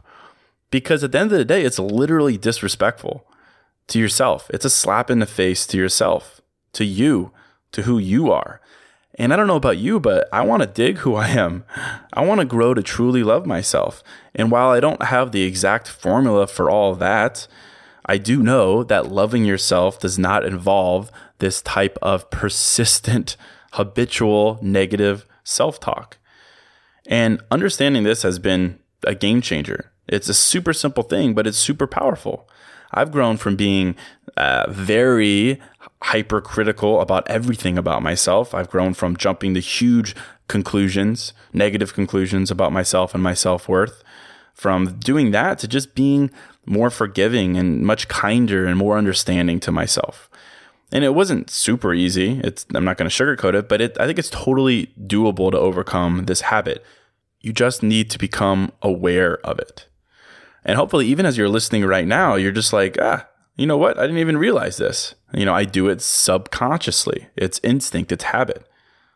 Because 0.71 1.03
at 1.03 1.11
the 1.11 1.19
end 1.19 1.31
of 1.31 1.37
the 1.37 1.45
day, 1.45 1.63
it's 1.63 1.77
literally 1.77 2.37
disrespectful 2.37 3.27
to 3.87 3.99
yourself. 3.99 4.49
It's 4.51 4.65
a 4.65 4.69
slap 4.69 5.11
in 5.11 5.19
the 5.19 5.25
face 5.25 5.67
to 5.67 5.77
yourself, 5.77 6.41
to 6.73 6.85
you, 6.85 7.31
to 7.73 7.83
who 7.83 7.99
you 7.99 8.31
are. 8.31 8.61
And 9.15 9.33
I 9.33 9.35
don't 9.35 9.47
know 9.47 9.57
about 9.57 9.77
you, 9.77 9.99
but 9.99 10.29
I 10.31 10.41
want 10.41 10.63
to 10.63 10.67
dig 10.67 10.99
who 10.99 11.15
I 11.15 11.27
am. 11.27 11.65
I 12.13 12.25
want 12.25 12.39
to 12.39 12.45
grow 12.45 12.73
to 12.73 12.81
truly 12.81 13.23
love 13.23 13.45
myself. 13.45 14.01
And 14.33 14.49
while 14.49 14.69
I 14.69 14.79
don't 14.79 15.03
have 15.03 15.31
the 15.31 15.43
exact 15.43 15.89
formula 15.89 16.47
for 16.47 16.69
all 16.69 16.95
that, 16.95 17.47
I 18.05 18.17
do 18.17 18.41
know 18.41 18.83
that 18.83 19.11
loving 19.11 19.45
yourself 19.45 19.99
does 19.99 20.17
not 20.17 20.45
involve 20.45 21.11
this 21.39 21.61
type 21.61 21.97
of 22.01 22.29
persistent, 22.31 23.35
habitual, 23.73 24.57
negative 24.61 25.25
self 25.43 25.79
talk. 25.79 26.17
And 27.05 27.41
understanding 27.51 28.03
this 28.03 28.23
has 28.23 28.39
been 28.39 28.79
a 29.05 29.15
game 29.15 29.41
changer 29.41 29.90
it's 30.07 30.29
a 30.29 30.33
super 30.33 30.73
simple 30.73 31.03
thing, 31.03 31.33
but 31.33 31.47
it's 31.47 31.57
super 31.57 31.87
powerful. 31.87 32.47
I've 32.93 33.11
grown 33.11 33.37
from 33.37 33.55
being 33.55 33.95
uh, 34.37 34.69
very 34.69 35.59
hypercritical 36.03 36.99
about 36.99 37.27
everything 37.29 37.77
about 37.77 38.03
myself. 38.03 38.53
I've 38.53 38.69
grown 38.69 38.93
from 38.93 39.15
jumping 39.15 39.53
to 39.53 39.59
huge 39.59 40.15
conclusions, 40.47 41.33
negative 41.53 41.93
conclusions 41.93 42.51
about 42.51 42.73
myself 42.73 43.13
and 43.13 43.23
my 43.23 43.33
self 43.33 43.69
worth, 43.69 44.03
from 44.53 44.99
doing 44.99 45.31
that 45.31 45.59
to 45.59 45.67
just 45.67 45.95
being 45.95 46.29
more 46.65 46.89
forgiving 46.89 47.57
and 47.57 47.81
much 47.81 48.07
kinder 48.07 48.65
and 48.65 48.77
more 48.77 48.97
understanding 48.97 49.59
to 49.61 49.71
myself. 49.71 50.29
And 50.91 51.05
it 51.05 51.15
wasn't 51.15 51.49
super 51.49 51.93
easy. 51.93 52.41
It's 52.43 52.65
I'm 52.75 52.83
not 52.83 52.97
going 52.97 53.09
to 53.09 53.23
sugarcoat 53.23 53.53
it, 53.53 53.69
but 53.69 53.79
it, 53.79 53.97
I 53.99 54.05
think 54.05 54.19
it's 54.19 54.29
totally 54.29 54.93
doable 54.99 55.51
to 55.51 55.57
overcome 55.57 56.25
this 56.25 56.41
habit. 56.41 56.83
You 57.39 57.53
just 57.53 57.81
need 57.81 58.09
to 58.11 58.19
become 58.19 58.73
aware 58.81 59.37
of 59.45 59.57
it. 59.57 59.87
And 60.63 60.77
hopefully, 60.77 61.07
even 61.07 61.25
as 61.25 61.37
you're 61.37 61.49
listening 61.49 61.85
right 61.85 62.07
now, 62.07 62.35
you're 62.35 62.51
just 62.51 62.73
like, 62.73 62.97
ah, 63.01 63.27
you 63.55 63.65
know 63.65 63.77
what? 63.77 63.97
I 63.97 64.03
didn't 64.03 64.19
even 64.19 64.37
realize 64.37 64.77
this. 64.77 65.15
You 65.33 65.45
know, 65.45 65.53
I 65.53 65.65
do 65.65 65.87
it 65.87 66.01
subconsciously. 66.01 67.27
It's 67.35 67.59
instinct, 67.63 68.11
it's 68.11 68.25
habit. 68.25 68.67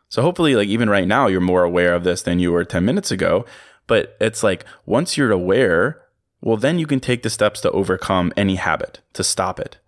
So 0.08 0.22
hopefully, 0.22 0.54
like 0.54 0.68
even 0.68 0.90
right 0.90 1.08
now, 1.08 1.26
you're 1.26 1.40
more 1.40 1.64
aware 1.64 1.94
of 1.94 2.04
this 2.04 2.22
than 2.22 2.38
you 2.38 2.52
were 2.52 2.64
10 2.64 2.84
minutes 2.84 3.10
ago. 3.10 3.44
But 3.86 4.16
it's 4.20 4.42
like 4.42 4.64
once 4.84 5.16
you're 5.16 5.32
aware, 5.32 6.02
well, 6.40 6.56
then 6.56 6.78
you 6.78 6.86
can 6.86 7.00
take 7.00 7.22
the 7.22 7.30
steps 7.30 7.60
to 7.62 7.70
overcome 7.70 8.32
any 8.36 8.56
habit, 8.56 9.00
to 9.14 9.24
stop 9.24 9.58
it. 9.58 9.78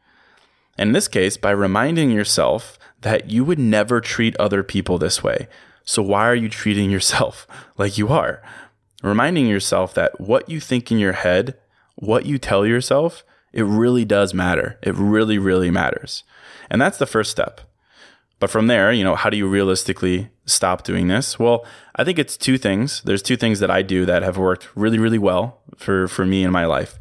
And 0.77 0.89
in 0.89 0.93
this 0.93 1.09
case, 1.09 1.37
by 1.37 1.51
reminding 1.51 2.11
yourself 2.11 2.79
that 3.03 3.31
you 3.31 3.45
would 3.45 3.59
never 3.59 4.01
treat 4.01 4.37
other 4.37 4.63
people 4.63 4.99
this 4.99 5.23
way, 5.23 5.49
So 5.85 6.03
why 6.03 6.27
are 6.27 6.35
you 6.35 6.49
treating 6.49 6.91
yourself 6.91 7.47
like 7.79 7.97
you 7.97 8.09
are? 8.09 8.43
Reminding 9.03 9.47
yourself 9.47 9.95
that 9.95 10.21
what 10.21 10.49
you 10.49 10.61
think 10.61 10.91
in 10.91 10.99
your 10.99 11.13
head, 11.13 11.57
what 11.97 12.27
you 12.27 12.39
tell 12.39 12.67
yourself, 12.67 13.25
it 13.53 13.63
really 13.63 14.05
does 14.05 14.35
matter. 14.35 14.79
It 14.83 14.95
really, 14.95 15.39
really 15.39 15.71
matters. 15.71 16.25
And 16.71 16.81
that's 16.81 16.99
the 16.99 17.07
first 17.07 17.31
step. 17.31 17.61
But 18.41 18.51
from 18.51 18.67
there, 18.69 18.93
you 18.93 19.03
know, 19.03 19.17
how 19.17 19.31
do 19.31 19.37
you 19.37 19.49
realistically 19.49 20.31
stop 20.47 20.85
doing 20.85 21.09
this? 21.09 21.39
Well, 21.39 21.65
I 21.97 22.05
think 22.05 22.19
it's 22.19 22.37
two 22.37 22.59
things. 22.59 23.03
There's 23.03 23.23
two 23.23 23.37
things 23.37 23.61
that 23.61 23.71
I 23.71 23.83
do 23.83 24.07
that 24.07 24.23
have 24.23 24.39
worked 24.39 24.69
really, 24.77 24.99
really 24.99 25.19
well 25.19 25.61
for, 25.77 26.07
for 26.07 26.25
me 26.25 26.45
in 26.45 26.53
my 26.53 26.65
life. 26.65 26.99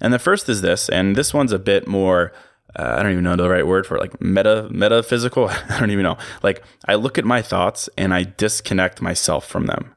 And 0.00 0.12
the 0.12 0.18
first 0.18 0.48
is 0.48 0.60
this, 0.60 0.88
and 0.88 1.16
this 1.16 1.32
one's 1.32 1.52
a 1.52 1.58
bit 1.58 1.86
more 1.86 2.32
uh, 2.76 2.96
I 2.98 3.02
don't 3.02 3.12
even 3.12 3.24
know 3.24 3.36
the 3.36 3.48
right 3.48 3.66
word 3.66 3.86
for 3.86 3.96
it, 3.96 4.00
like 4.00 4.20
meta 4.20 4.68
metaphysical. 4.70 5.48
I 5.68 5.78
don't 5.78 5.90
even 5.90 6.02
know. 6.02 6.18
Like 6.42 6.62
I 6.86 6.96
look 6.96 7.18
at 7.18 7.24
my 7.24 7.42
thoughts 7.42 7.88
and 7.96 8.12
I 8.12 8.24
disconnect 8.24 9.00
myself 9.00 9.46
from 9.46 9.66
them. 9.66 9.94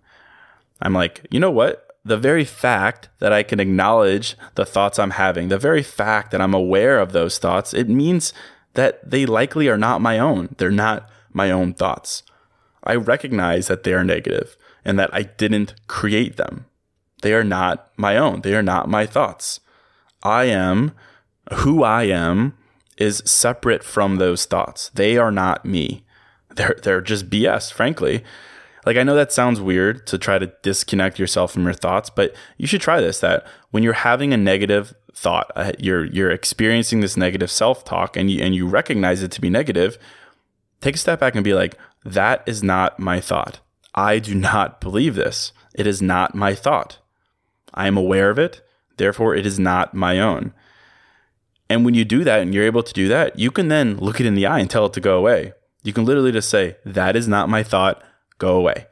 I'm 0.81 0.93
like, 0.93 1.25
you 1.29 1.39
know 1.39 1.51
what? 1.51 1.87
The 2.05 2.17
very 2.17 2.45
fact 2.45 3.09
that 3.19 3.33
I 3.33 3.43
can 3.43 3.59
acknowledge 3.59 4.37
the 4.55 4.65
thoughts 4.65 4.97
I'm 4.97 5.11
having, 5.11 5.49
the 5.49 5.57
very 5.57 5.83
fact 5.83 6.31
that 6.31 6.41
I'm 6.41 6.53
aware 6.53 6.99
of 6.99 7.11
those 7.11 7.37
thoughts, 7.37 7.73
it 7.73 7.89
means 7.89 8.33
that 8.75 9.09
they 9.09 9.25
likely 9.25 9.67
are 9.67 9.77
not 9.77 10.01
my 10.01 10.19
own. 10.19 10.55
They're 10.57 10.71
not 10.71 11.09
my 11.33 11.51
own 11.51 11.73
thoughts. 11.73 12.23
I 12.83 12.95
recognize 12.95 13.67
that 13.67 13.83
they 13.83 13.93
are 13.93 14.03
negative 14.03 14.55
and 14.85 14.97
that 14.97 15.09
I 15.13 15.23
didn't 15.23 15.73
create 15.87 16.37
them. 16.37 16.65
They 17.21 17.33
are 17.33 17.43
not 17.43 17.91
my 17.97 18.15
own. 18.15 18.41
They 18.41 18.55
are 18.55 18.63
not 18.63 18.87
my 18.87 19.05
thoughts. 19.05 19.59
I 20.23 20.45
am 20.45 20.93
who 21.55 21.83
I 21.83 22.03
am 22.03 22.57
is 22.97 23.23
separate 23.25 23.83
from 23.83 24.15
those 24.15 24.45
thoughts. 24.45 24.89
They 24.93 25.17
are 25.17 25.31
not 25.31 25.65
me. 25.65 26.03
They're 26.55 26.77
they're 26.81 27.01
just 27.01 27.29
BS, 27.29 27.71
frankly. 27.71 28.23
Like 28.87 28.95
I 28.95 29.03
know 29.03 29.15
that 29.15 29.33
sounds 29.33 29.59
weird 29.59 30.07
to 30.07 30.17
try 30.17 30.39
to 30.39 30.49
disconnect 30.61 31.19
yourself 31.19 31.51
from 31.51 31.65
your 31.65 31.73
thoughts, 31.73 32.09
but 32.09 32.33
you 32.57 32.65
should 32.67 32.79
try 32.79 33.01
this 33.01 33.19
that 33.19 33.45
when 33.71 33.83
you're 33.83 33.91
having 33.91 34.33
a 34.33 34.37
negative 34.37 34.93
thought, 35.13 35.51
uh, 35.57 35.73
you're 35.77 36.05
you're 36.05 36.31
experiencing 36.31 37.01
this 37.01 37.17
negative 37.17 37.51
self-talk 37.51 38.15
and 38.15 38.31
you 38.31 38.41
and 38.41 38.55
you 38.55 38.65
recognize 38.65 39.21
it 39.21 39.31
to 39.31 39.41
be 39.41 39.49
negative, 39.49 39.97
take 40.79 40.95
a 40.95 40.97
step 40.97 41.19
back 41.19 41.35
and 41.35 41.43
be 41.43 41.53
like, 41.53 41.77
that 42.05 42.41
is 42.45 42.63
not 42.63 42.97
my 42.97 43.19
thought. 43.19 43.59
I 43.93 44.19
do 44.19 44.33
not 44.33 44.79
believe 44.79 45.15
this. 45.15 45.51
It 45.75 45.85
is 45.85 46.01
not 46.01 46.33
my 46.33 46.55
thought. 46.55 46.99
I 47.73 47.87
am 47.87 47.97
aware 47.97 48.29
of 48.29 48.39
it, 48.39 48.61
therefore 48.95 49.35
it 49.35 49.45
is 49.45 49.59
not 49.59 49.93
my 49.95 50.17
own. 50.17 50.53
And 51.69 51.83
when 51.83 51.93
you 51.93 52.05
do 52.05 52.23
that 52.23 52.39
and 52.39 52.53
you're 52.53 52.63
able 52.63 52.83
to 52.83 52.93
do 52.93 53.09
that, 53.09 53.37
you 53.37 53.51
can 53.51 53.67
then 53.67 53.97
look 53.97 54.21
it 54.21 54.25
in 54.25 54.35
the 54.35 54.45
eye 54.45 54.59
and 54.59 54.69
tell 54.69 54.85
it 54.85 54.93
to 54.93 55.01
go 55.01 55.17
away. 55.17 55.51
You 55.83 55.91
can 55.91 56.05
literally 56.05 56.31
just 56.31 56.49
say, 56.49 56.77
that 56.85 57.17
is 57.17 57.27
not 57.27 57.49
my 57.49 57.63
thought, 57.63 58.01
go 58.37 58.55
away. 58.55 58.87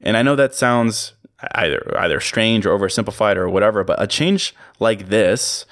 And 0.00 0.16
I 0.16 0.22
know 0.22 0.36
that 0.36 0.54
sounds 0.54 1.14
either 1.52 1.96
either 1.98 2.20
strange 2.20 2.66
or 2.66 2.78
oversimplified 2.78 3.36
or 3.36 3.48
whatever, 3.48 3.84
but 3.84 4.00
a 4.02 4.06
change 4.06 4.54
like 4.78 5.08
this 5.08 5.66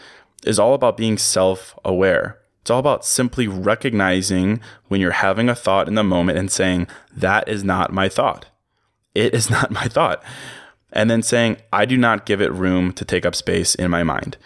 is 0.45 0.59
all 0.59 0.75
about 0.75 0.97
being 0.97 1.19
self-aware. 1.19 2.39
It's 2.63 2.71
all 2.71 2.79
about 2.79 3.05
simply 3.05 3.47
recognizing 3.49 4.61
when 4.89 5.01
you're 5.01 5.13
having 5.13 5.49
a 5.49 5.55
thought 5.55 5.89
in 5.89 5.95
the 5.95 6.05
moment 6.05 6.39
and 6.39 6.51
saying, 6.51 6.89
that 7.17 7.49
is 7.49 7.65
not 7.65 7.93
my 7.93 8.09
thought. 8.09 8.47
It 9.15 9.35
is 9.35 9.51
not 9.51 9.71
my 9.71 9.85
thought. 9.85 10.23
And 10.93 11.11
then 11.11 11.23
saying, 11.23 11.59
I 11.73 11.85
do 11.85 11.97
not 11.97 12.27
give 12.27 12.41
it 12.41 12.53
room 12.53 12.93
to 12.95 13.05
take 13.05 13.25
up 13.25 13.35
space 13.35 13.75
in 13.75 13.91
my 13.91 14.03
mind. 14.03 14.37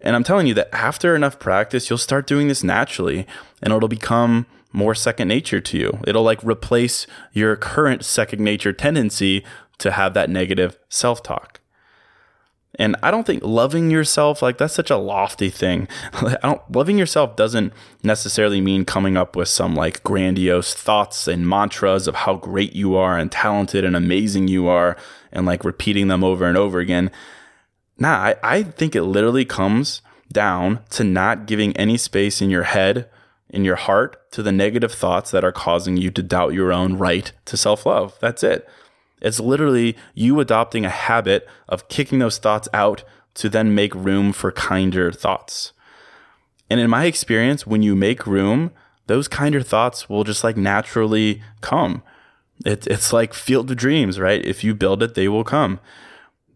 And 0.00 0.16
I'm 0.16 0.24
telling 0.24 0.46
you 0.46 0.54
that 0.54 0.74
after 0.74 1.14
enough 1.14 1.38
practice, 1.38 1.88
you'll 1.88 1.98
start 1.98 2.26
doing 2.26 2.48
this 2.48 2.64
naturally 2.64 3.26
and 3.62 3.72
it'll 3.72 3.88
become 3.88 4.46
more 4.72 4.94
second 4.94 5.28
nature 5.28 5.60
to 5.60 5.78
you. 5.78 5.98
It'll 6.06 6.22
like 6.22 6.42
replace 6.42 7.06
your 7.32 7.56
current 7.56 8.04
second 8.04 8.40
nature 8.40 8.72
tendency 8.72 9.44
to 9.78 9.92
have 9.92 10.14
that 10.14 10.30
negative 10.30 10.78
self 10.88 11.22
talk. 11.22 11.60
And 12.78 12.96
I 13.02 13.10
don't 13.10 13.26
think 13.26 13.42
loving 13.44 13.90
yourself 13.90 14.40
like 14.40 14.56
that's 14.56 14.74
such 14.74 14.90
a 14.90 14.96
lofty 14.96 15.50
thing. 15.50 15.88
I 16.14 16.38
don't 16.42 16.70
loving 16.70 16.98
yourself 16.98 17.36
doesn't 17.36 17.72
necessarily 18.02 18.60
mean 18.60 18.84
coming 18.84 19.16
up 19.16 19.36
with 19.36 19.48
some 19.48 19.74
like 19.74 20.02
grandiose 20.02 20.72
thoughts 20.72 21.28
and 21.28 21.46
mantras 21.46 22.08
of 22.08 22.14
how 22.14 22.36
great 22.36 22.74
you 22.74 22.96
are 22.96 23.18
and 23.18 23.30
talented 23.30 23.84
and 23.84 23.94
amazing 23.94 24.48
you 24.48 24.68
are 24.68 24.96
and 25.32 25.44
like 25.44 25.64
repeating 25.64 26.08
them 26.08 26.24
over 26.24 26.46
and 26.46 26.56
over 26.56 26.78
again. 26.78 27.10
Nah, 27.98 28.16
I, 28.16 28.36
I 28.42 28.62
think 28.62 28.96
it 28.96 29.02
literally 29.02 29.44
comes 29.44 30.00
down 30.32 30.80
to 30.90 31.04
not 31.04 31.46
giving 31.46 31.76
any 31.76 31.98
space 31.98 32.40
in 32.40 32.48
your 32.48 32.62
head, 32.62 33.08
in 33.52 33.64
your 33.64 33.76
heart, 33.76 34.30
to 34.32 34.42
the 34.42 34.50
negative 34.50 34.92
thoughts 34.92 35.30
that 35.30 35.44
are 35.44 35.52
causing 35.52 35.96
you 35.96 36.10
to 36.10 36.22
doubt 36.22 36.54
your 36.54 36.72
own 36.72 36.96
right 36.96 37.32
to 37.44 37.56
self 37.56 37.86
love. 37.86 38.18
That's 38.20 38.42
it. 38.42 38.68
It's 39.20 39.38
literally 39.38 39.96
you 40.14 40.40
adopting 40.40 40.84
a 40.84 40.90
habit 40.90 41.46
of 41.68 41.88
kicking 41.88 42.18
those 42.18 42.38
thoughts 42.38 42.68
out 42.74 43.04
to 43.34 43.48
then 43.48 43.74
make 43.74 43.94
room 43.94 44.32
for 44.32 44.50
kinder 44.50 45.12
thoughts. 45.12 45.72
And 46.68 46.80
in 46.80 46.90
my 46.90 47.04
experience, 47.04 47.66
when 47.66 47.82
you 47.82 47.94
make 47.94 48.26
room, 48.26 48.72
those 49.06 49.28
kinder 49.28 49.62
thoughts 49.62 50.08
will 50.08 50.24
just 50.24 50.42
like 50.42 50.56
naturally 50.56 51.42
come. 51.60 52.02
It, 52.64 52.86
it's 52.86 53.12
like 53.12 53.34
field 53.34 53.70
of 53.70 53.76
dreams, 53.76 54.18
right? 54.18 54.44
If 54.44 54.64
you 54.64 54.74
build 54.74 55.02
it, 55.02 55.14
they 55.14 55.28
will 55.28 55.44
come. 55.44 55.80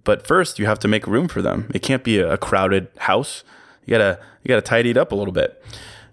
But 0.04 0.26
first, 0.26 0.58
you 0.58 0.66
have 0.66 0.78
to 0.80 0.88
make 0.88 1.06
room 1.06 1.28
for 1.28 1.42
them. 1.42 1.70
It 1.74 1.82
can't 1.82 2.04
be 2.04 2.18
a 2.18 2.38
crowded 2.38 2.88
house. 2.98 3.42
You 3.84 3.90
gotta 3.90 4.20
you 4.42 4.48
gotta 4.48 4.62
tidy 4.62 4.90
it 4.90 4.96
up 4.96 5.12
a 5.12 5.16
little 5.16 5.32
bit. 5.32 5.62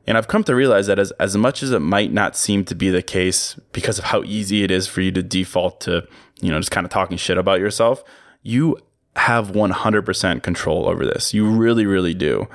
And 0.05 0.17
I've 0.17 0.27
come 0.27 0.43
to 0.45 0.55
realize 0.55 0.87
that 0.87 0.99
as, 0.99 1.11
as 1.11 1.37
much 1.37 1.63
as 1.63 1.71
it 1.71 1.79
might 1.79 2.11
not 2.11 2.35
seem 2.35 2.65
to 2.65 2.75
be 2.75 2.89
the 2.89 3.01
case 3.01 3.57
because 3.71 3.97
of 3.97 4.05
how 4.05 4.23
easy 4.23 4.63
it 4.63 4.71
is 4.71 4.87
for 4.87 5.01
you 5.01 5.11
to 5.11 5.23
default 5.23 5.79
to, 5.81 6.07
you 6.41 6.51
know, 6.51 6.59
just 6.59 6.71
kind 6.71 6.85
of 6.85 6.91
talking 6.91 7.17
shit 7.17 7.37
about 7.37 7.59
yourself, 7.59 8.03
you 8.41 8.77
have 9.15 9.51
100% 9.51 10.43
control 10.43 10.89
over 10.89 11.05
this. 11.05 11.33
You 11.33 11.49
really, 11.49 11.85
really 11.85 12.13
do. 12.13 12.47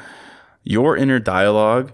Your 0.62 0.96
inner 0.96 1.18
dialogue 1.18 1.92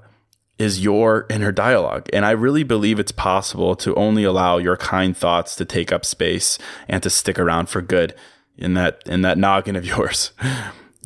is 0.58 0.82
your 0.82 1.26
inner 1.30 1.52
dialogue. 1.52 2.08
And 2.12 2.24
I 2.24 2.30
really 2.30 2.62
believe 2.62 2.98
it's 2.98 3.12
possible 3.12 3.74
to 3.76 3.94
only 3.94 4.24
allow 4.24 4.58
your 4.58 4.76
kind 4.76 5.16
thoughts 5.16 5.56
to 5.56 5.64
take 5.64 5.92
up 5.92 6.04
space 6.04 6.58
and 6.88 7.02
to 7.02 7.10
stick 7.10 7.38
around 7.38 7.68
for 7.68 7.82
good 7.82 8.14
in 8.56 8.74
that 8.74 9.02
in 9.06 9.22
that 9.22 9.36
noggin 9.36 9.76
of 9.76 9.84
yours. 9.94 10.32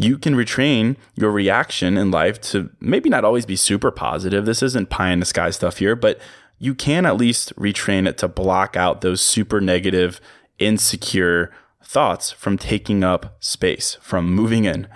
You 0.01 0.17
can 0.17 0.37
retrain 0.37 0.97
your 1.17 1.33
reaction 1.33 1.99
in 1.99 2.13
life 2.13 2.41
to 2.43 2.71
maybe 2.81 3.11
not 3.11 3.25
always 3.25 3.45
be 3.45 3.57
super 3.57 3.91
positive. 3.91 4.47
This 4.47 4.63
isn't 4.63 4.91
pie 4.91 5.11
in 5.11 5.19
the 5.19 5.27
sky 5.27 5.51
stuff 5.51 5.79
here, 5.79 5.97
but 5.97 6.21
you 6.61 6.73
can 6.75 7.05
at 7.05 7.17
least 7.17 7.55
retrain 7.57 8.07
it 8.07 8.17
to 8.19 8.29
block 8.29 8.77
out 8.77 9.01
those 9.01 9.21
super 9.21 9.61
negative, 9.61 10.21
insecure 10.61 11.53
thoughts 11.83 12.31
from 12.31 12.57
taking 12.57 13.03
up 13.03 13.37
space, 13.41 13.97
from 14.01 14.33
moving 14.33 14.65
in. 14.65 14.87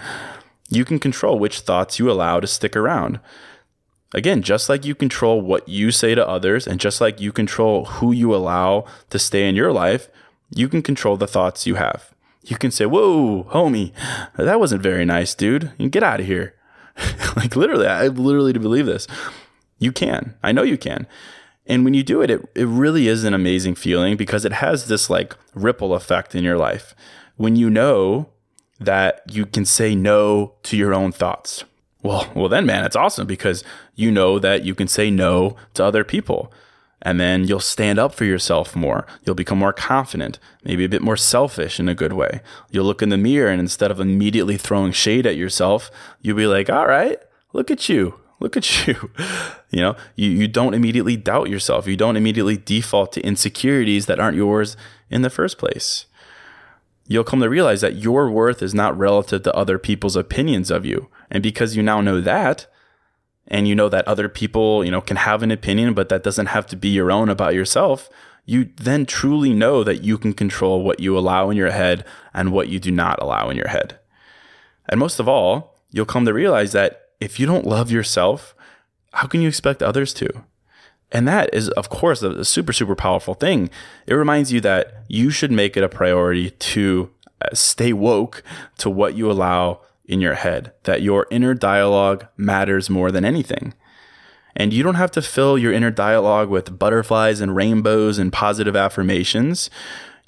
You 0.69 0.85
can 0.85 1.01
control 1.01 1.37
which 1.37 1.61
thoughts 1.61 1.99
you 1.99 2.09
allow 2.09 2.39
to 2.39 2.47
stick 2.47 2.77
around. 2.77 3.19
Again, 4.15 4.43
just 4.43 4.69
like 4.69 4.85
you 4.85 4.95
control 4.95 5.41
what 5.41 5.69
you 5.69 5.91
say 5.91 6.15
to 6.15 6.29
others, 6.29 6.67
and 6.67 6.79
just 6.79 7.01
like 7.01 7.21
you 7.21 7.33
control 7.33 7.87
who 7.87 8.13
you 8.13 8.33
allow 8.35 8.85
to 9.11 9.19
stay 9.19 9.49
in 9.49 9.57
your 9.57 9.73
life, 9.73 10.09
you 10.55 10.69
can 10.69 10.83
control 10.83 11.17
the 11.17 11.27
thoughts 11.27 11.67
you 11.67 11.75
have 11.75 12.13
you 12.43 12.57
can 12.57 12.71
say, 12.71 12.87
Whoa, 12.87 13.45
homie, 13.45 13.93
that 14.37 14.61
wasn't 14.61 14.83
very 14.83 15.05
nice, 15.05 15.35
dude. 15.35 15.73
You 15.79 15.89
get 15.89 16.03
out 16.03 16.21
of 16.21 16.27
here. 16.27 16.55
like 17.37 17.57
literally, 17.57 17.87
I 17.87 18.09
literally 18.09 18.53
to 18.53 18.61
believe 18.61 18.87
this. 18.87 19.07
You 19.79 19.93
can. 19.93 20.37
I 20.43 20.53
know 20.53 20.63
you 20.63 20.79
can. 20.79 21.07
And 21.67 21.85
when 21.85 21.95
you 21.95 22.03
do 22.03 22.23
it, 22.23 22.31
it, 22.31 22.43
it 22.55 22.67
really 22.67 23.09
is 23.09 23.25
an 23.25 23.35
amazing 23.35 23.77
feeling 23.77 24.17
because 24.17 24.45
it 24.45 24.53
has 24.55 24.89
this 24.89 25.09
like 25.09 25.37
ripple 25.55 25.95
effect 25.95 26.35
in 26.35 26.45
your 26.45 26.59
life. 26.59 26.95
When 27.37 27.57
you 27.57 27.71
know 27.71 28.29
that 28.81 29.23
you 29.31 29.47
can 29.47 29.65
say 29.65 29.95
no 29.95 30.55
to 30.65 30.77
your 30.77 30.93
own 30.93 31.13
thoughts. 31.13 31.65
Well, 32.03 32.31
well 32.35 32.49
then 32.49 32.67
man, 32.67 32.85
it's 32.85 32.97
awesome 32.97 33.27
because 33.27 33.63
you 33.95 34.11
know 34.11 34.39
that 34.41 34.65
you 34.65 34.75
can 34.75 34.89
say 34.89 35.11
no 35.11 35.57
to 35.75 35.85
other 35.85 36.03
people 36.05 36.53
and 37.03 37.21
then 37.21 37.45
you'll 37.45 37.61
stand 37.61 37.99
up 37.99 38.15
for 38.15 38.25
yourself 38.25 38.75
more. 38.75 39.07
You'll 39.25 39.35
become 39.35 39.59
more 39.59 39.73
confident, 39.73 40.39
maybe 40.65 40.85
a 40.85 40.89
bit 40.89 41.03
more 41.03 41.17
selfish 41.17 41.79
in 41.79 41.89
a 41.89 41.95
good 41.95 42.13
way. 42.13 42.41
You'll 42.71 42.87
look 42.87 43.03
in 43.03 43.09
the 43.09 43.19
mirror 43.19 43.51
and 43.51 43.61
instead 43.61 43.91
of 43.91 44.01
immediately 44.01 44.57
throwing 44.57 44.93
shade 44.93 45.27
at 45.27 45.37
yourself, 45.37 45.91
you'll 46.21 46.37
be 46.37 46.47
like, 46.47 46.71
all 46.71 46.87
right, 46.87 47.19
look 47.53 47.71
at 47.71 47.89
you. 47.89 48.21
Look 48.39 48.57
at 48.57 48.87
you. 48.87 49.11
You 49.71 49.81
know, 49.81 49.97
you, 50.15 50.31
you 50.31 50.49
don't 50.49 50.75
immediately 50.75 51.17
doubt 51.17 51.51
yourself. 51.51 51.87
You 51.87 51.97
don't 51.97 52.17
immediately 52.17 52.57
default 52.57 53.13
to 53.13 53.21
insecurities 53.23 54.07
that 54.07 54.21
aren't 54.21 54.37
yours 54.37 54.77
in 55.11 55.23
the 55.23 55.31
first 55.31 55.59
place. 55.59 56.07
You'll 57.09 57.25
come 57.25 57.41
to 57.41 57.49
realize 57.51 57.81
that 57.81 57.97
your 57.97 58.31
worth 58.31 58.63
is 58.63 58.75
not 58.75 58.97
relative 58.97 59.43
to 59.43 59.55
other 59.55 59.79
people's 59.79 60.17
opinions 60.17 60.71
of 60.71 60.87
you. 60.87 61.09
And 61.31 61.43
because 61.43 61.77
you 61.77 61.83
now 61.83 62.01
know 62.01 62.21
that, 62.21 62.67
and 63.49 63.69
you 63.69 63.75
know 63.75 63.89
that 63.89 64.07
other 64.07 64.29
people, 64.29 64.85
you 64.85 64.91
know, 64.91 65.01
can 65.01 65.17
have 65.17 65.43
an 65.43 65.51
opinion, 65.51 65.95
but 65.95 66.09
that 66.09 66.23
doesn't 66.23 66.47
have 66.47 66.67
to 66.69 66.77
be 66.77 66.89
your 66.89 67.11
own 67.11 67.29
about 67.29 67.55
yourself, 67.55 68.09
you 68.45 68.71
then 68.77 69.07
truly 69.07 69.53
know 69.53 69.85
that 69.85 70.03
you 70.03 70.19
can 70.19 70.33
control 70.33 70.83
what 70.83 71.01
you 71.01 71.17
allow 71.17 71.51
in 71.51 71.57
your 71.57 71.71
head 71.71 72.05
and 72.35 72.53
what 72.53 72.69
you 72.69 72.79
do 72.79 72.91
not 72.91 73.21
allow 73.23 73.51
in 73.51 73.57
your 73.57 73.69
head. 73.69 73.99
And 74.89 74.99
most 74.99 75.21
of 75.21 75.29
all, 75.29 75.79
you'll 75.91 76.07
come 76.07 76.25
to 76.25 76.35
realize 76.35 76.73
that 76.73 77.11
if 77.21 77.39
you 77.39 77.47
don't 77.47 77.67
love 77.67 77.91
yourself, 77.91 78.55
how 79.13 79.27
can 79.27 79.43
you 79.43 79.49
expect 79.49 79.83
others 79.83 80.13
to? 80.15 80.29
And 81.13 81.29
that 81.29 81.51
is, 81.53 81.69
of 81.71 81.89
course, 81.89 82.23
a, 82.23 82.45
super, 82.45 82.73
super 82.73 82.97
powerful 82.97 83.35
thing. 83.35 83.71
It 84.07 84.15
reminds 84.15 84.51
you 84.51 84.61
that 84.63 85.05
you 85.09 85.31
should 85.31 85.53
make 85.53 85.77
it 85.77 85.85
a 85.85 85.89
priority 85.89 86.51
to 86.51 87.11
uh, 87.43 87.55
stay 87.55 87.93
woke 87.93 88.43
to 88.79 88.89
what 88.89 89.15
you 89.15 89.31
allow 89.31 89.81
in 90.05 90.21
your 90.21 90.35
head, 90.35 90.73
that 90.85 91.03
your 91.03 91.27
inner 91.31 91.55
dialogue 91.55 92.27
matters 92.37 92.91
more 92.91 93.11
than 93.11 93.25
anything. 93.25 93.75
And 94.55 94.73
you 94.73 94.83
don't 94.83 94.97
have 94.97 95.11
to 95.13 95.23
fill 95.23 95.57
your 95.57 95.73
inner 95.73 95.91
dialogue 95.91 96.49
with 96.49 96.79
butterflies 96.79 97.41
and 97.41 97.57
rainbows 97.57 98.19
and 98.19 98.33
positive 98.33 98.77
affirmations. 98.77 99.71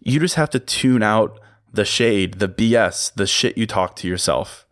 You 0.01 0.21
just 0.21 0.37
have 0.37 0.51
to 0.51 0.59
tune 0.59 1.03
out 1.03 1.39
the 1.73 1.85
shade, 1.85 2.35
the 2.35 2.49
BS, 2.49 3.13
the 3.15 3.27
shit 3.27 3.59
you 3.59 3.67
talk 3.67 3.97
to 3.97 4.09
yourself. 4.09 4.67